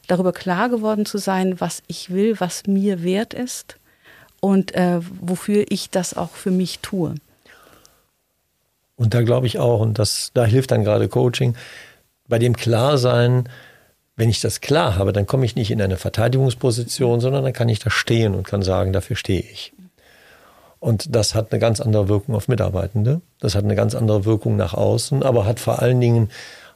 darüber 0.07 0.33
klar 0.33 0.69
geworden 0.69 1.05
zu 1.05 1.17
sein, 1.17 1.59
was 1.59 1.83
ich 1.87 2.09
will, 2.09 2.39
was 2.39 2.65
mir 2.65 3.03
wert 3.03 3.33
ist 3.33 3.77
und 4.39 4.73
äh, 4.73 4.99
wofür 5.21 5.65
ich 5.69 5.89
das 5.89 6.15
auch 6.15 6.31
für 6.31 6.51
mich 6.51 6.79
tue. 6.79 7.15
Und 8.95 9.13
da 9.13 9.21
glaube 9.21 9.45
ich 9.45 9.59
auch, 9.59 9.79
und 9.79 9.99
das, 9.99 10.31
da 10.33 10.43
hilft 10.45 10.71
dann 10.71 10.83
gerade 10.83 11.07
Coaching, 11.07 11.55
bei 12.27 12.39
dem 12.39 12.55
Klarsein, 12.55 13.47
wenn 14.17 14.29
ich 14.29 14.41
das 14.41 14.61
klar 14.61 14.97
habe, 14.97 15.13
dann 15.13 15.27
komme 15.27 15.45
ich 15.45 15.55
nicht 15.55 15.69
in 15.69 15.81
eine 15.81 15.95
Verteidigungsposition, 15.95 17.21
sondern 17.21 17.43
dann 17.43 17.53
kann 17.53 17.69
ich 17.69 17.79
da 17.79 17.91
stehen 17.91 18.33
und 18.33 18.47
kann 18.47 18.63
sagen, 18.63 18.91
dafür 18.91 19.15
stehe 19.15 19.41
ich. 19.41 19.73
Und 20.79 21.15
das 21.15 21.35
hat 21.35 21.51
eine 21.51 21.59
ganz 21.59 21.79
andere 21.79 22.09
Wirkung 22.09 22.35
auf 22.35 22.47
Mitarbeitende. 22.47 23.21
Das 23.39 23.55
hat 23.55 23.63
eine 23.63 23.75
ganz 23.75 23.93
andere 23.93 24.25
Wirkung 24.25 24.55
nach 24.57 24.73
außen, 24.73 25.23
aber 25.23 25.45
hat 25.45 25.59
vor 25.59 25.81
allen 25.81 26.01
Dingen 26.01 26.29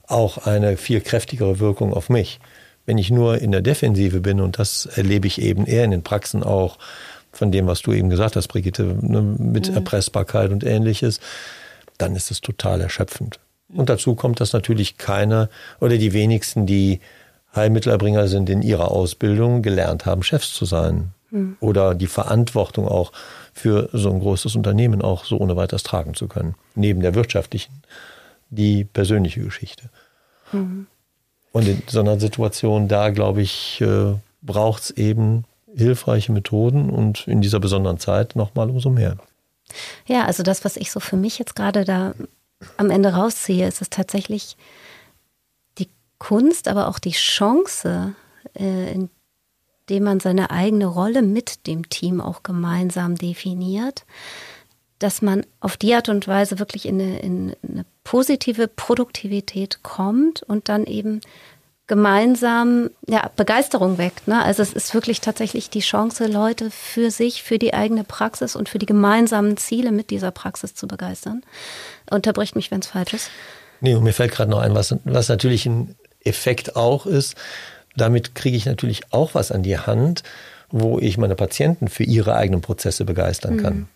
auch 0.07 0.45
eine 0.45 0.77
viel 0.77 1.01
kräftigere 1.01 1.59
Wirkung 1.59 1.93
auf 1.93 2.09
mich. 2.09 2.39
Wenn 2.85 2.99
ich 2.99 3.09
nur 3.09 3.39
in 3.39 3.51
der 3.51 3.61
Defensive 3.61 4.21
bin, 4.21 4.39
und 4.39 4.59
das 4.59 4.85
erlebe 4.85 5.27
ich 5.27 5.41
eben 5.41 5.65
eher 5.65 5.85
in 5.85 5.91
den 5.91 6.03
Praxen 6.03 6.43
auch 6.43 6.77
von 7.31 7.51
dem, 7.51 7.65
was 7.65 7.81
du 7.81 7.91
eben 7.93 8.09
gesagt 8.09 8.35
hast, 8.35 8.49
Brigitte, 8.49 8.83
ne, 9.01 9.21
mit 9.21 9.69
mhm. 9.69 9.75
Erpressbarkeit 9.75 10.51
und 10.51 10.63
ähnliches, 10.63 11.19
dann 11.97 12.15
ist 12.15 12.29
es 12.29 12.41
total 12.41 12.81
erschöpfend. 12.81 13.39
Und 13.73 13.89
dazu 13.89 14.15
kommt, 14.15 14.41
dass 14.41 14.53
natürlich 14.53 14.97
keiner 14.97 15.49
oder 15.79 15.97
die 15.97 16.13
wenigsten, 16.13 16.65
die 16.65 16.99
Heilmittelerbringer 17.55 18.27
sind 18.27 18.49
in 18.49 18.61
ihrer 18.61 18.91
Ausbildung 18.91 19.61
gelernt 19.61 20.05
haben, 20.05 20.23
Chefs 20.23 20.53
zu 20.53 20.65
sein. 20.65 21.13
Mhm. 21.31 21.57
Oder 21.59 21.95
die 21.95 22.07
Verantwortung 22.07 22.87
auch 22.87 23.11
für 23.53 23.89
so 23.93 24.11
ein 24.11 24.19
großes 24.19 24.55
Unternehmen 24.55 25.01
auch 25.01 25.25
so 25.25 25.37
ohne 25.37 25.55
weiteres 25.55 25.83
tragen 25.83 26.13
zu 26.13 26.27
können. 26.27 26.55
Neben 26.75 27.01
der 27.01 27.15
wirtschaftlichen, 27.15 27.83
die 28.49 28.83
persönliche 28.83 29.41
Geschichte. 29.41 29.89
Mhm. 30.51 30.87
Und 31.51 31.67
in 31.67 31.83
so 31.87 31.99
einer 31.99 32.19
Situation, 32.19 32.87
da 32.87 33.09
glaube 33.09 33.41
ich, 33.41 33.81
äh, 33.81 34.13
braucht 34.41 34.83
es 34.83 34.91
eben 34.91 35.45
hilfreiche 35.75 36.31
Methoden 36.31 36.89
und 36.89 37.27
in 37.27 37.41
dieser 37.41 37.59
besonderen 37.59 37.97
Zeit 37.97 38.35
nochmal 38.35 38.69
umso 38.69 38.89
mehr. 38.89 39.17
Ja, 40.05 40.25
also 40.25 40.43
das, 40.43 40.65
was 40.65 40.77
ich 40.77 40.91
so 40.91 40.99
für 40.99 41.17
mich 41.17 41.39
jetzt 41.39 41.55
gerade 41.55 41.85
da 41.85 42.13
am 42.77 42.89
Ende 42.89 43.13
rausziehe, 43.13 43.67
ist 43.67 43.81
es 43.81 43.89
tatsächlich 43.89 44.57
Kunst, 46.21 46.67
aber 46.67 46.87
auch 46.87 46.99
die 46.99 47.13
Chance, 47.13 48.13
äh, 48.53 48.93
indem 48.93 50.03
man 50.03 50.19
seine 50.19 50.51
eigene 50.51 50.85
Rolle 50.85 51.23
mit 51.23 51.65
dem 51.65 51.89
Team 51.89 52.21
auch 52.21 52.43
gemeinsam 52.43 53.15
definiert, 53.15 54.05
dass 54.99 55.23
man 55.23 55.43
auf 55.61 55.77
die 55.77 55.95
Art 55.95 56.09
und 56.09 56.27
Weise 56.27 56.59
wirklich 56.59 56.85
in 56.85 57.01
eine, 57.01 57.19
in 57.21 57.55
eine 57.67 57.85
positive 58.03 58.67
Produktivität 58.67 59.81
kommt 59.81 60.43
und 60.43 60.69
dann 60.69 60.85
eben 60.85 61.21
gemeinsam 61.87 62.91
ja, 63.07 63.31
Begeisterung 63.35 63.97
weckt. 63.97 64.27
Ne? 64.27 64.43
Also 64.43 64.61
es 64.61 64.73
ist 64.73 64.93
wirklich 64.93 65.21
tatsächlich 65.21 65.71
die 65.71 65.79
Chance, 65.79 66.27
Leute 66.27 66.69
für 66.69 67.09
sich, 67.09 67.41
für 67.41 67.57
die 67.57 67.73
eigene 67.73 68.03
Praxis 68.03 68.55
und 68.55 68.69
für 68.69 68.77
die 68.77 68.85
gemeinsamen 68.85 69.57
Ziele 69.57 69.91
mit 69.91 70.11
dieser 70.11 70.29
Praxis 70.29 70.75
zu 70.75 70.87
begeistern. 70.87 71.41
Unterbricht 72.11 72.55
mich, 72.55 72.69
wenn 72.69 72.81
es 72.81 72.87
falsch 72.87 73.15
ist. 73.15 73.31
Nee, 73.79 73.95
und 73.95 74.03
mir 74.03 74.13
fällt 74.13 74.31
gerade 74.31 74.51
noch 74.51 74.59
ein, 74.59 74.75
was, 74.75 74.95
was 75.03 75.27
natürlich 75.27 75.65
ein 75.65 75.95
Effekt 76.23 76.75
auch 76.75 77.05
ist, 77.05 77.35
damit 77.95 78.35
kriege 78.35 78.57
ich 78.57 78.65
natürlich 78.65 79.11
auch 79.11 79.33
was 79.35 79.51
an 79.51 79.63
die 79.63 79.77
Hand, 79.77 80.23
wo 80.69 80.99
ich 80.99 81.17
meine 81.17 81.35
Patienten 81.35 81.87
für 81.87 82.03
ihre 82.03 82.35
eigenen 82.35 82.61
Prozesse 82.61 83.05
begeistern 83.05 83.57
kann. 83.57 83.75
Mhm. 83.75 83.87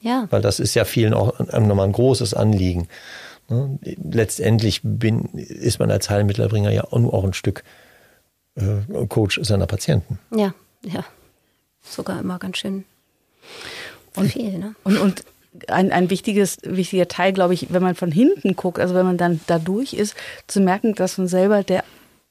Ja. 0.00 0.26
Weil 0.30 0.42
das 0.42 0.60
ist 0.60 0.74
ja 0.74 0.84
vielen 0.84 1.12
auch 1.12 1.38
nochmal 1.38 1.86
ein 1.86 1.92
großes 1.92 2.32
Anliegen. 2.34 2.88
Ne? 3.48 3.78
Letztendlich 3.82 4.80
bin, 4.82 5.24
ist 5.34 5.78
man 5.78 5.90
als 5.90 6.08
Heilmittelerbringer 6.08 6.70
ja 6.70 6.84
auch, 6.84 6.92
auch 6.92 7.24
ein 7.24 7.34
Stück 7.34 7.64
äh, 8.54 9.06
Coach 9.08 9.40
seiner 9.42 9.66
Patienten. 9.66 10.18
Ja, 10.34 10.54
ja. 10.84 11.04
Sogar 11.82 12.20
immer 12.20 12.38
ganz 12.38 12.58
schön 12.58 12.84
und, 14.14 14.30
viel. 14.30 14.58
Ne? 14.58 14.74
Und, 14.84 14.98
und 14.98 15.24
ein, 15.68 15.92
ein 15.92 16.10
wichtiges, 16.10 16.58
wichtiger 16.62 17.08
Teil, 17.08 17.32
glaube 17.32 17.54
ich, 17.54 17.72
wenn 17.72 17.82
man 17.82 17.94
von 17.94 18.12
hinten 18.12 18.56
guckt, 18.56 18.78
also 18.78 18.94
wenn 18.94 19.06
man 19.06 19.18
dann 19.18 19.40
da 19.46 19.58
durch 19.58 19.92
ist, 19.94 20.14
zu 20.46 20.60
merken, 20.60 20.94
dass 20.94 21.18
man 21.18 21.28
selber 21.28 21.62
der, 21.62 21.84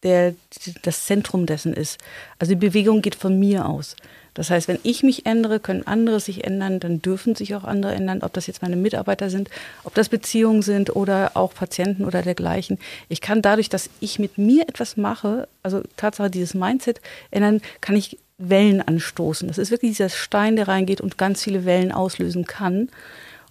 der, 0.04 0.36
das 0.84 1.06
Zentrum 1.06 1.46
dessen 1.46 1.74
ist. 1.74 2.00
Also 2.40 2.54
die 2.54 2.68
Bewegung 2.68 3.02
geht 3.02 3.16
von 3.16 3.38
mir 3.38 3.68
aus. 3.68 3.96
Das 4.38 4.52
heißt, 4.52 4.68
wenn 4.68 4.78
ich 4.84 5.02
mich 5.02 5.26
ändere, 5.26 5.60
können 5.60 5.88
andere 5.88 6.20
sich 6.20 6.44
ändern, 6.44 6.80
dann 6.80 7.02
dürfen 7.02 7.34
sich 7.34 7.56
auch 7.56 7.64
andere 7.64 7.96
ändern, 7.96 8.22
ob 8.22 8.34
das 8.34 8.46
jetzt 8.46 8.62
meine 8.62 8.76
Mitarbeiter 8.76 9.32
sind, 9.32 9.50
ob 9.84 9.96
das 9.96 10.10
Beziehungen 10.10 10.62
sind 10.62 10.96
oder 10.96 11.32
auch 11.34 11.56
Patienten 11.56 12.06
oder 12.06 12.22
dergleichen. 12.22 12.78
Ich 13.10 13.20
kann 13.20 13.42
dadurch, 13.42 13.68
dass 13.68 13.90
ich 14.00 14.20
mit 14.20 14.38
mir 14.38 14.70
etwas 14.70 14.96
mache, 14.96 15.48
also 15.64 15.82
Tatsache 15.98 16.30
dieses 16.30 16.54
Mindset 16.54 17.02
ändern, 17.32 17.62
kann 17.82 17.96
ich 17.96 18.20
Wellen 18.38 18.82
anstoßen. 18.82 19.48
Das 19.48 19.58
ist 19.58 19.72
wirklich 19.72 19.92
dieser 19.92 20.10
Stein, 20.10 20.56
der 20.56 20.68
reingeht 20.68 21.02
und 21.02 21.18
ganz 21.18 21.44
viele 21.44 21.66
Wellen 21.66 21.92
auslösen 21.92 22.46
kann. 22.46 22.90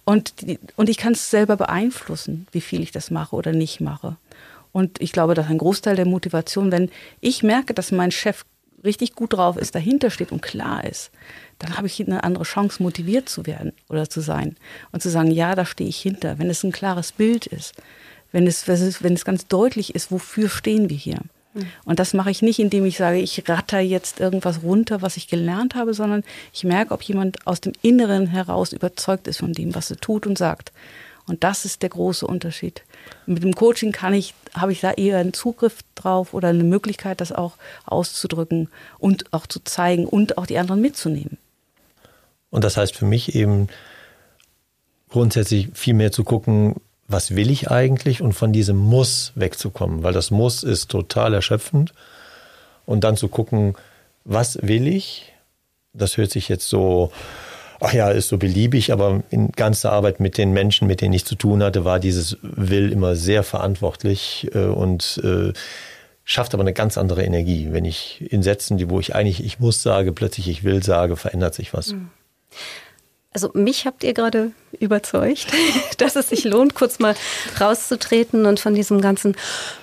Und, 0.05 0.41
die, 0.41 0.59
und 0.77 0.89
ich 0.89 0.97
kann 0.97 1.13
es 1.13 1.29
selber 1.29 1.57
beeinflussen, 1.57 2.47
wie 2.51 2.61
viel 2.61 2.81
ich 2.81 2.91
das 2.91 3.11
mache 3.11 3.35
oder 3.35 3.51
nicht 3.51 3.81
mache. 3.81 4.15
Und 4.71 5.01
ich 5.01 5.11
glaube, 5.11 5.33
dass 5.33 5.47
ein 5.47 5.57
Großteil 5.57 5.95
der 5.95 6.05
Motivation, 6.05 6.71
wenn 6.71 6.89
ich 7.19 7.43
merke, 7.43 7.73
dass 7.73 7.91
mein 7.91 8.11
Chef 8.11 8.45
richtig 8.83 9.15
gut 9.15 9.33
drauf 9.33 9.57
ist, 9.57 9.75
dahinter 9.75 10.09
steht 10.09 10.31
und 10.31 10.41
klar 10.41 10.85
ist, 10.85 11.11
dann 11.59 11.75
habe 11.77 11.87
ich 11.87 11.99
eine 11.99 12.23
andere 12.23 12.43
Chance, 12.43 12.81
motiviert 12.81 13.27
zu 13.27 13.45
werden 13.45 13.73
oder 13.89 14.09
zu 14.09 14.21
sein. 14.21 14.55
Und 14.91 15.01
zu 15.01 15.09
sagen, 15.09 15.31
ja, 15.31 15.55
da 15.55 15.65
stehe 15.65 15.89
ich 15.89 15.97
hinter, 15.97 16.39
wenn 16.39 16.49
es 16.49 16.63
ein 16.63 16.71
klares 16.71 17.11
Bild 17.11 17.47
ist, 17.47 17.73
wenn 18.31 18.45
es, 18.47 18.67
wenn 18.67 19.13
es 19.13 19.25
ganz 19.25 19.47
deutlich 19.47 19.95
ist, 19.95 20.11
wofür 20.11 20.47
stehen 20.47 20.89
wir 20.89 20.97
hier. 20.97 21.19
Und 21.85 21.99
das 21.99 22.13
mache 22.13 22.31
ich 22.31 22.41
nicht, 22.41 22.59
indem 22.59 22.85
ich 22.85 22.97
sage, 22.97 23.17
ich 23.17 23.47
ratter 23.47 23.79
jetzt 23.79 24.19
irgendwas 24.19 24.63
runter, 24.63 25.01
was 25.01 25.17
ich 25.17 25.27
gelernt 25.27 25.75
habe, 25.75 25.93
sondern 25.93 26.23
ich 26.53 26.63
merke, 26.63 26.93
ob 26.93 27.01
jemand 27.03 27.45
aus 27.47 27.61
dem 27.61 27.73
Inneren 27.81 28.27
heraus 28.27 28.73
überzeugt 28.73 29.27
ist 29.27 29.39
von 29.39 29.53
dem, 29.53 29.75
was 29.75 29.89
er 29.91 29.97
tut 29.97 30.27
und 30.27 30.37
sagt. 30.37 30.71
Und 31.27 31.43
das 31.43 31.65
ist 31.65 31.81
der 31.81 31.89
große 31.89 32.25
Unterschied. 32.25 32.83
Mit 33.25 33.43
dem 33.43 33.53
Coaching 33.53 33.91
kann 33.91 34.13
ich, 34.13 34.33
habe 34.53 34.71
ich 34.71 34.79
da 34.79 34.93
eher 34.93 35.17
einen 35.17 35.33
Zugriff 35.33 35.79
drauf 35.93 36.33
oder 36.33 36.47
eine 36.47 36.63
Möglichkeit, 36.63 37.19
das 37.19 37.33
auch 37.33 37.57
auszudrücken 37.85 38.69
und 38.97 39.33
auch 39.33 39.45
zu 39.45 39.59
zeigen 39.59 40.05
und 40.05 40.37
auch 40.37 40.45
die 40.45 40.57
anderen 40.57 40.81
mitzunehmen. 40.81 41.37
Und 42.49 42.63
das 42.63 42.77
heißt 42.77 42.95
für 42.95 43.05
mich 43.05 43.35
eben 43.35 43.67
grundsätzlich 45.09 45.69
viel 45.73 45.93
mehr 45.93 46.13
zu 46.13 46.23
gucken, 46.23 46.75
was 47.07 47.35
will 47.35 47.49
ich 47.49 47.71
eigentlich 47.71 48.21
und 48.21 48.33
von 48.33 48.51
diesem 48.51 48.77
Muss 48.77 49.31
wegzukommen, 49.35 50.03
weil 50.03 50.13
das 50.13 50.31
Muss 50.31 50.63
ist 50.63 50.89
total 50.89 51.33
erschöpfend. 51.33 51.93
Und 52.85 53.03
dann 53.03 53.17
zu 53.17 53.27
gucken, 53.27 53.75
was 54.23 54.59
will 54.61 54.87
ich? 54.87 55.33
Das 55.93 56.17
hört 56.17 56.31
sich 56.31 56.47
jetzt 56.49 56.67
so, 56.67 57.11
ach 57.79 57.93
ja, 57.93 58.09
ist 58.09 58.29
so 58.29 58.37
beliebig, 58.37 58.91
aber 58.91 59.23
in 59.29 59.51
ganzer 59.51 59.91
Arbeit 59.91 60.19
mit 60.19 60.37
den 60.37 60.51
Menschen, 60.51 60.87
mit 60.87 61.01
denen 61.01 61.13
ich 61.13 61.25
zu 61.25 61.35
tun 61.35 61.63
hatte, 61.63 61.85
war 61.85 61.99
dieses 61.99 62.37
Will 62.41 62.91
immer 62.91 63.15
sehr 63.15 63.43
verantwortlich 63.43 64.49
äh, 64.53 64.65
und 64.65 65.21
äh, 65.23 65.53
schafft 66.23 66.53
aber 66.53 66.63
eine 66.63 66.73
ganz 66.73 66.97
andere 66.97 67.23
Energie. 67.23 67.69
Wenn 67.71 67.85
ich 67.85 68.31
in 68.31 68.43
Sätzen, 68.43 68.89
wo 68.89 68.99
ich 68.99 69.15
eigentlich 69.15 69.43
ich 69.43 69.59
muss 69.59 69.81
sage, 69.81 70.11
plötzlich 70.11 70.49
ich 70.49 70.63
will 70.63 70.83
sage, 70.83 71.15
verändert 71.15 71.55
sich 71.55 71.73
was. 71.73 71.93
Mhm. 71.93 72.09
Also 73.37 73.51
mich 73.53 73.85
habt 73.85 74.03
ihr 74.03 74.15
gerade 74.15 74.51
überzeugt, 74.79 75.45
dass 75.99 76.15
es 76.15 76.29
sich 76.29 76.43
lohnt, 76.43 76.73
kurz 76.73 76.97
mal 76.97 77.13
rauszutreten 77.61 78.47
und 78.47 78.59
von 78.59 78.73
diesem 78.73 78.99
ganzen, 78.99 79.35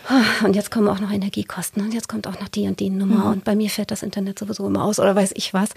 ah, 0.09 0.45
und 0.45 0.57
jetzt 0.57 0.73
kommen 0.73 0.89
auch 0.89 0.99
noch 0.99 1.13
Energiekosten 1.13 1.81
und 1.81 1.95
jetzt 1.95 2.09
kommt 2.09 2.27
auch 2.27 2.41
noch 2.41 2.49
die 2.49 2.67
und 2.67 2.81
die 2.81 2.91
Nummer 2.91 3.27
mhm. 3.27 3.31
und 3.31 3.45
bei 3.45 3.55
mir 3.55 3.71
fährt 3.71 3.93
das 3.93 4.03
Internet 4.03 4.41
sowieso 4.41 4.67
immer 4.67 4.83
aus 4.83 4.99
oder 4.99 5.15
weiß 5.15 5.31
ich 5.37 5.55
was, 5.55 5.69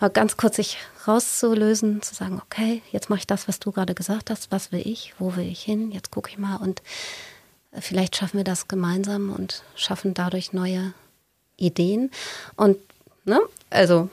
mal 0.00 0.08
ganz 0.08 0.38
kurz 0.38 0.56
sich 0.56 0.78
rauszulösen, 1.06 2.00
zu 2.00 2.14
sagen, 2.14 2.40
okay, 2.42 2.80
jetzt 2.90 3.10
mache 3.10 3.18
ich 3.18 3.26
das, 3.26 3.48
was 3.48 3.58
du 3.60 3.70
gerade 3.70 3.94
gesagt 3.94 4.30
hast, 4.30 4.50
was 4.50 4.72
will 4.72 4.80
ich, 4.82 5.12
wo 5.18 5.36
will 5.36 5.46
ich 5.46 5.60
hin, 5.60 5.92
jetzt 5.92 6.10
gucke 6.10 6.30
ich 6.30 6.38
mal. 6.38 6.56
Und 6.56 6.80
vielleicht 7.78 8.16
schaffen 8.16 8.38
wir 8.38 8.44
das 8.44 8.66
gemeinsam 8.66 9.30
und 9.30 9.62
schaffen 9.74 10.14
dadurch 10.14 10.54
neue 10.54 10.94
Ideen. 11.58 12.10
Und, 12.56 12.78
ne, 13.26 13.40
also 13.68 14.08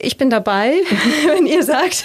ich 0.00 0.16
bin 0.16 0.30
dabei, 0.30 0.72
wenn 1.26 1.46
ihr 1.46 1.62
sagt, 1.62 2.04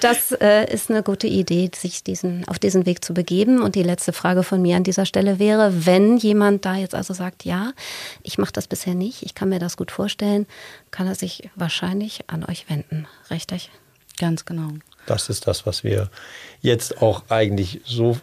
das 0.00 0.32
äh, 0.32 0.72
ist 0.72 0.90
eine 0.90 1.02
gute 1.02 1.26
Idee, 1.26 1.70
sich 1.74 2.02
diesen, 2.02 2.46
auf 2.48 2.58
diesen 2.58 2.86
Weg 2.86 3.04
zu 3.04 3.14
begeben. 3.14 3.62
Und 3.62 3.74
die 3.74 3.82
letzte 3.82 4.12
Frage 4.12 4.42
von 4.42 4.62
mir 4.62 4.76
an 4.76 4.84
dieser 4.84 5.06
Stelle 5.06 5.38
wäre, 5.38 5.86
wenn 5.86 6.16
jemand 6.16 6.64
da 6.64 6.76
jetzt 6.76 6.94
also 6.94 7.14
sagt, 7.14 7.44
ja, 7.44 7.72
ich 8.22 8.38
mache 8.38 8.52
das 8.52 8.68
bisher 8.68 8.94
nicht, 8.94 9.22
ich 9.22 9.34
kann 9.34 9.48
mir 9.48 9.58
das 9.58 9.76
gut 9.76 9.90
vorstellen, 9.90 10.46
kann 10.90 11.06
er 11.06 11.14
sich 11.14 11.50
wahrscheinlich 11.56 12.20
an 12.28 12.44
euch 12.44 12.68
wenden, 12.68 13.06
richtig? 13.30 13.70
Ganz 14.18 14.44
genau. 14.44 14.70
Das 15.06 15.28
ist 15.28 15.46
das, 15.46 15.66
was 15.66 15.84
wir 15.84 16.08
jetzt 16.62 17.02
auch 17.02 17.24
eigentlich 17.28 17.80
so 17.84 18.18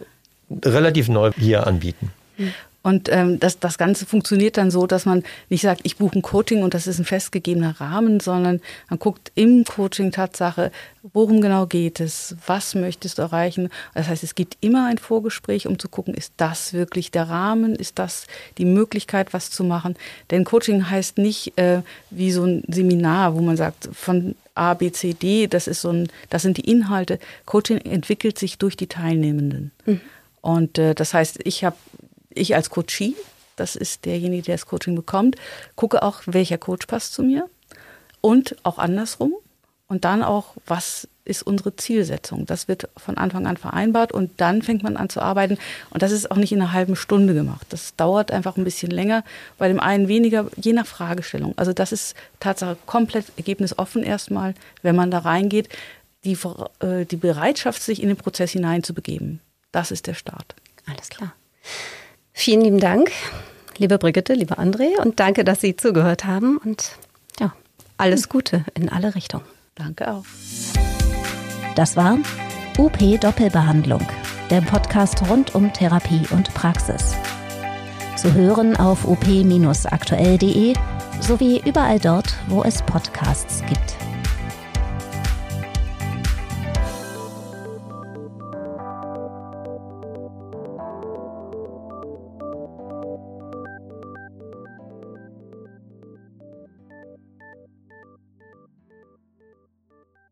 relativ 0.64 1.08
neu 1.08 1.30
hier 1.38 1.66
anbieten. 1.66 2.12
Mhm. 2.38 2.54
Und 2.82 3.08
ähm, 3.10 3.38
das, 3.38 3.60
das 3.60 3.78
Ganze 3.78 4.06
funktioniert 4.06 4.56
dann 4.56 4.70
so, 4.70 4.86
dass 4.86 5.06
man 5.06 5.22
nicht 5.48 5.62
sagt, 5.62 5.82
ich 5.84 5.96
buche 5.96 6.18
ein 6.18 6.22
Coaching 6.22 6.62
und 6.62 6.74
das 6.74 6.86
ist 6.86 6.98
ein 6.98 7.04
festgegebener 7.04 7.80
Rahmen, 7.80 8.18
sondern 8.18 8.60
man 8.90 8.98
guckt 8.98 9.30
im 9.34 9.64
Coaching 9.64 10.10
Tatsache, 10.10 10.72
worum 11.12 11.40
genau 11.40 11.66
geht 11.66 12.00
es, 12.00 12.36
was 12.46 12.74
möchtest 12.74 13.18
du 13.18 13.22
erreichen. 13.22 13.68
Das 13.94 14.08
heißt, 14.08 14.24
es 14.24 14.34
gibt 14.34 14.56
immer 14.60 14.86
ein 14.86 14.98
Vorgespräch, 14.98 15.66
um 15.66 15.78
zu 15.78 15.88
gucken, 15.88 16.14
ist 16.14 16.32
das 16.36 16.72
wirklich 16.72 17.10
der 17.12 17.28
Rahmen, 17.28 17.76
ist 17.76 17.98
das 17.98 18.26
die 18.58 18.64
Möglichkeit, 18.64 19.32
was 19.32 19.50
zu 19.50 19.62
machen. 19.62 19.96
Denn 20.30 20.44
Coaching 20.44 20.90
heißt 20.90 21.18
nicht 21.18 21.56
äh, 21.58 21.82
wie 22.10 22.32
so 22.32 22.44
ein 22.44 22.64
Seminar, 22.68 23.34
wo 23.36 23.40
man 23.40 23.56
sagt, 23.56 23.88
von 23.92 24.34
A, 24.54 24.74
B, 24.74 24.90
C, 24.90 25.14
D, 25.14 25.46
das 25.46 25.66
ist 25.66 25.80
so 25.80 25.90
ein, 25.90 26.08
das 26.30 26.42
sind 26.42 26.56
die 26.56 26.68
Inhalte. 26.70 27.18
Coaching 27.46 27.78
entwickelt 27.78 28.38
sich 28.38 28.58
durch 28.58 28.76
die 28.76 28.86
Teilnehmenden. 28.86 29.70
Mhm. 29.86 30.00
Und 30.40 30.78
äh, 30.78 30.94
das 30.94 31.14
heißt, 31.14 31.38
ich 31.44 31.64
habe 31.64 31.76
ich 32.34 32.54
als 32.54 32.70
Coachie, 32.70 33.16
das 33.56 33.76
ist 33.76 34.04
derjenige, 34.04 34.42
der 34.42 34.54
das 34.54 34.66
Coaching 34.66 34.94
bekommt, 34.94 35.36
gucke 35.76 36.02
auch, 36.02 36.22
welcher 36.26 36.58
Coach 36.58 36.86
passt 36.86 37.12
zu 37.14 37.22
mir 37.22 37.48
und 38.20 38.56
auch 38.62 38.78
andersrum. 38.78 39.34
Und 39.88 40.06
dann 40.06 40.22
auch, 40.22 40.54
was 40.64 41.06
ist 41.26 41.42
unsere 41.42 41.76
Zielsetzung? 41.76 42.46
Das 42.46 42.66
wird 42.66 42.88
von 42.96 43.18
Anfang 43.18 43.46
an 43.46 43.58
vereinbart 43.58 44.10
und 44.10 44.30
dann 44.38 44.62
fängt 44.62 44.82
man 44.82 44.96
an 44.96 45.10
zu 45.10 45.20
arbeiten. 45.20 45.58
Und 45.90 46.02
das 46.02 46.12
ist 46.12 46.30
auch 46.30 46.36
nicht 46.36 46.50
in 46.50 46.62
einer 46.62 46.72
halben 46.72 46.96
Stunde 46.96 47.34
gemacht. 47.34 47.66
Das 47.68 47.94
dauert 47.96 48.30
einfach 48.30 48.56
ein 48.56 48.64
bisschen 48.64 48.90
länger, 48.90 49.22
bei 49.58 49.68
dem 49.68 49.80
einen 49.80 50.08
weniger, 50.08 50.46
je 50.56 50.72
nach 50.72 50.86
Fragestellung. 50.86 51.52
Also 51.58 51.74
das 51.74 51.92
ist 51.92 52.16
Tatsache 52.40 52.78
komplett 52.86 53.26
ergebnisoffen 53.36 54.02
erstmal, 54.02 54.54
wenn 54.80 54.96
man 54.96 55.10
da 55.10 55.18
reingeht. 55.18 55.68
Die, 56.24 56.38
äh, 56.80 57.04
die 57.04 57.16
Bereitschaft, 57.16 57.82
sich 57.82 58.02
in 58.02 58.08
den 58.08 58.16
Prozess 58.16 58.52
hineinzubegeben, 58.52 59.40
das 59.72 59.90
ist 59.90 60.06
der 60.06 60.14
Start. 60.14 60.54
Alles 60.86 61.10
klar. 61.10 61.34
Vielen 62.32 62.62
lieben 62.62 62.80
Dank, 62.80 63.10
liebe 63.76 63.98
Brigitte, 63.98 64.34
lieber 64.34 64.58
André, 64.58 64.98
und 65.00 65.20
danke, 65.20 65.44
dass 65.44 65.60
Sie 65.60 65.76
zugehört 65.76 66.24
haben. 66.24 66.58
Und 66.58 66.92
ja, 67.38 67.52
alles 67.98 68.28
Gute 68.28 68.64
in 68.74 68.88
alle 68.88 69.14
Richtungen. 69.14 69.44
Danke 69.74 70.10
auch. 70.10 70.24
Das 71.76 71.96
war 71.96 72.18
UP 72.78 72.98
Doppelbehandlung, 73.20 74.06
der 74.50 74.60
Podcast 74.60 75.28
rund 75.28 75.54
um 75.54 75.72
Therapie 75.72 76.26
und 76.30 76.52
Praxis. 76.54 77.14
Zu 78.16 78.34
hören 78.34 78.76
auf 78.76 79.06
up-aktuell.de 79.06 80.74
sowie 81.20 81.62
überall 81.64 81.98
dort, 81.98 82.34
wo 82.48 82.62
es 82.62 82.82
Podcasts 82.82 83.62
gibt. 83.68 84.11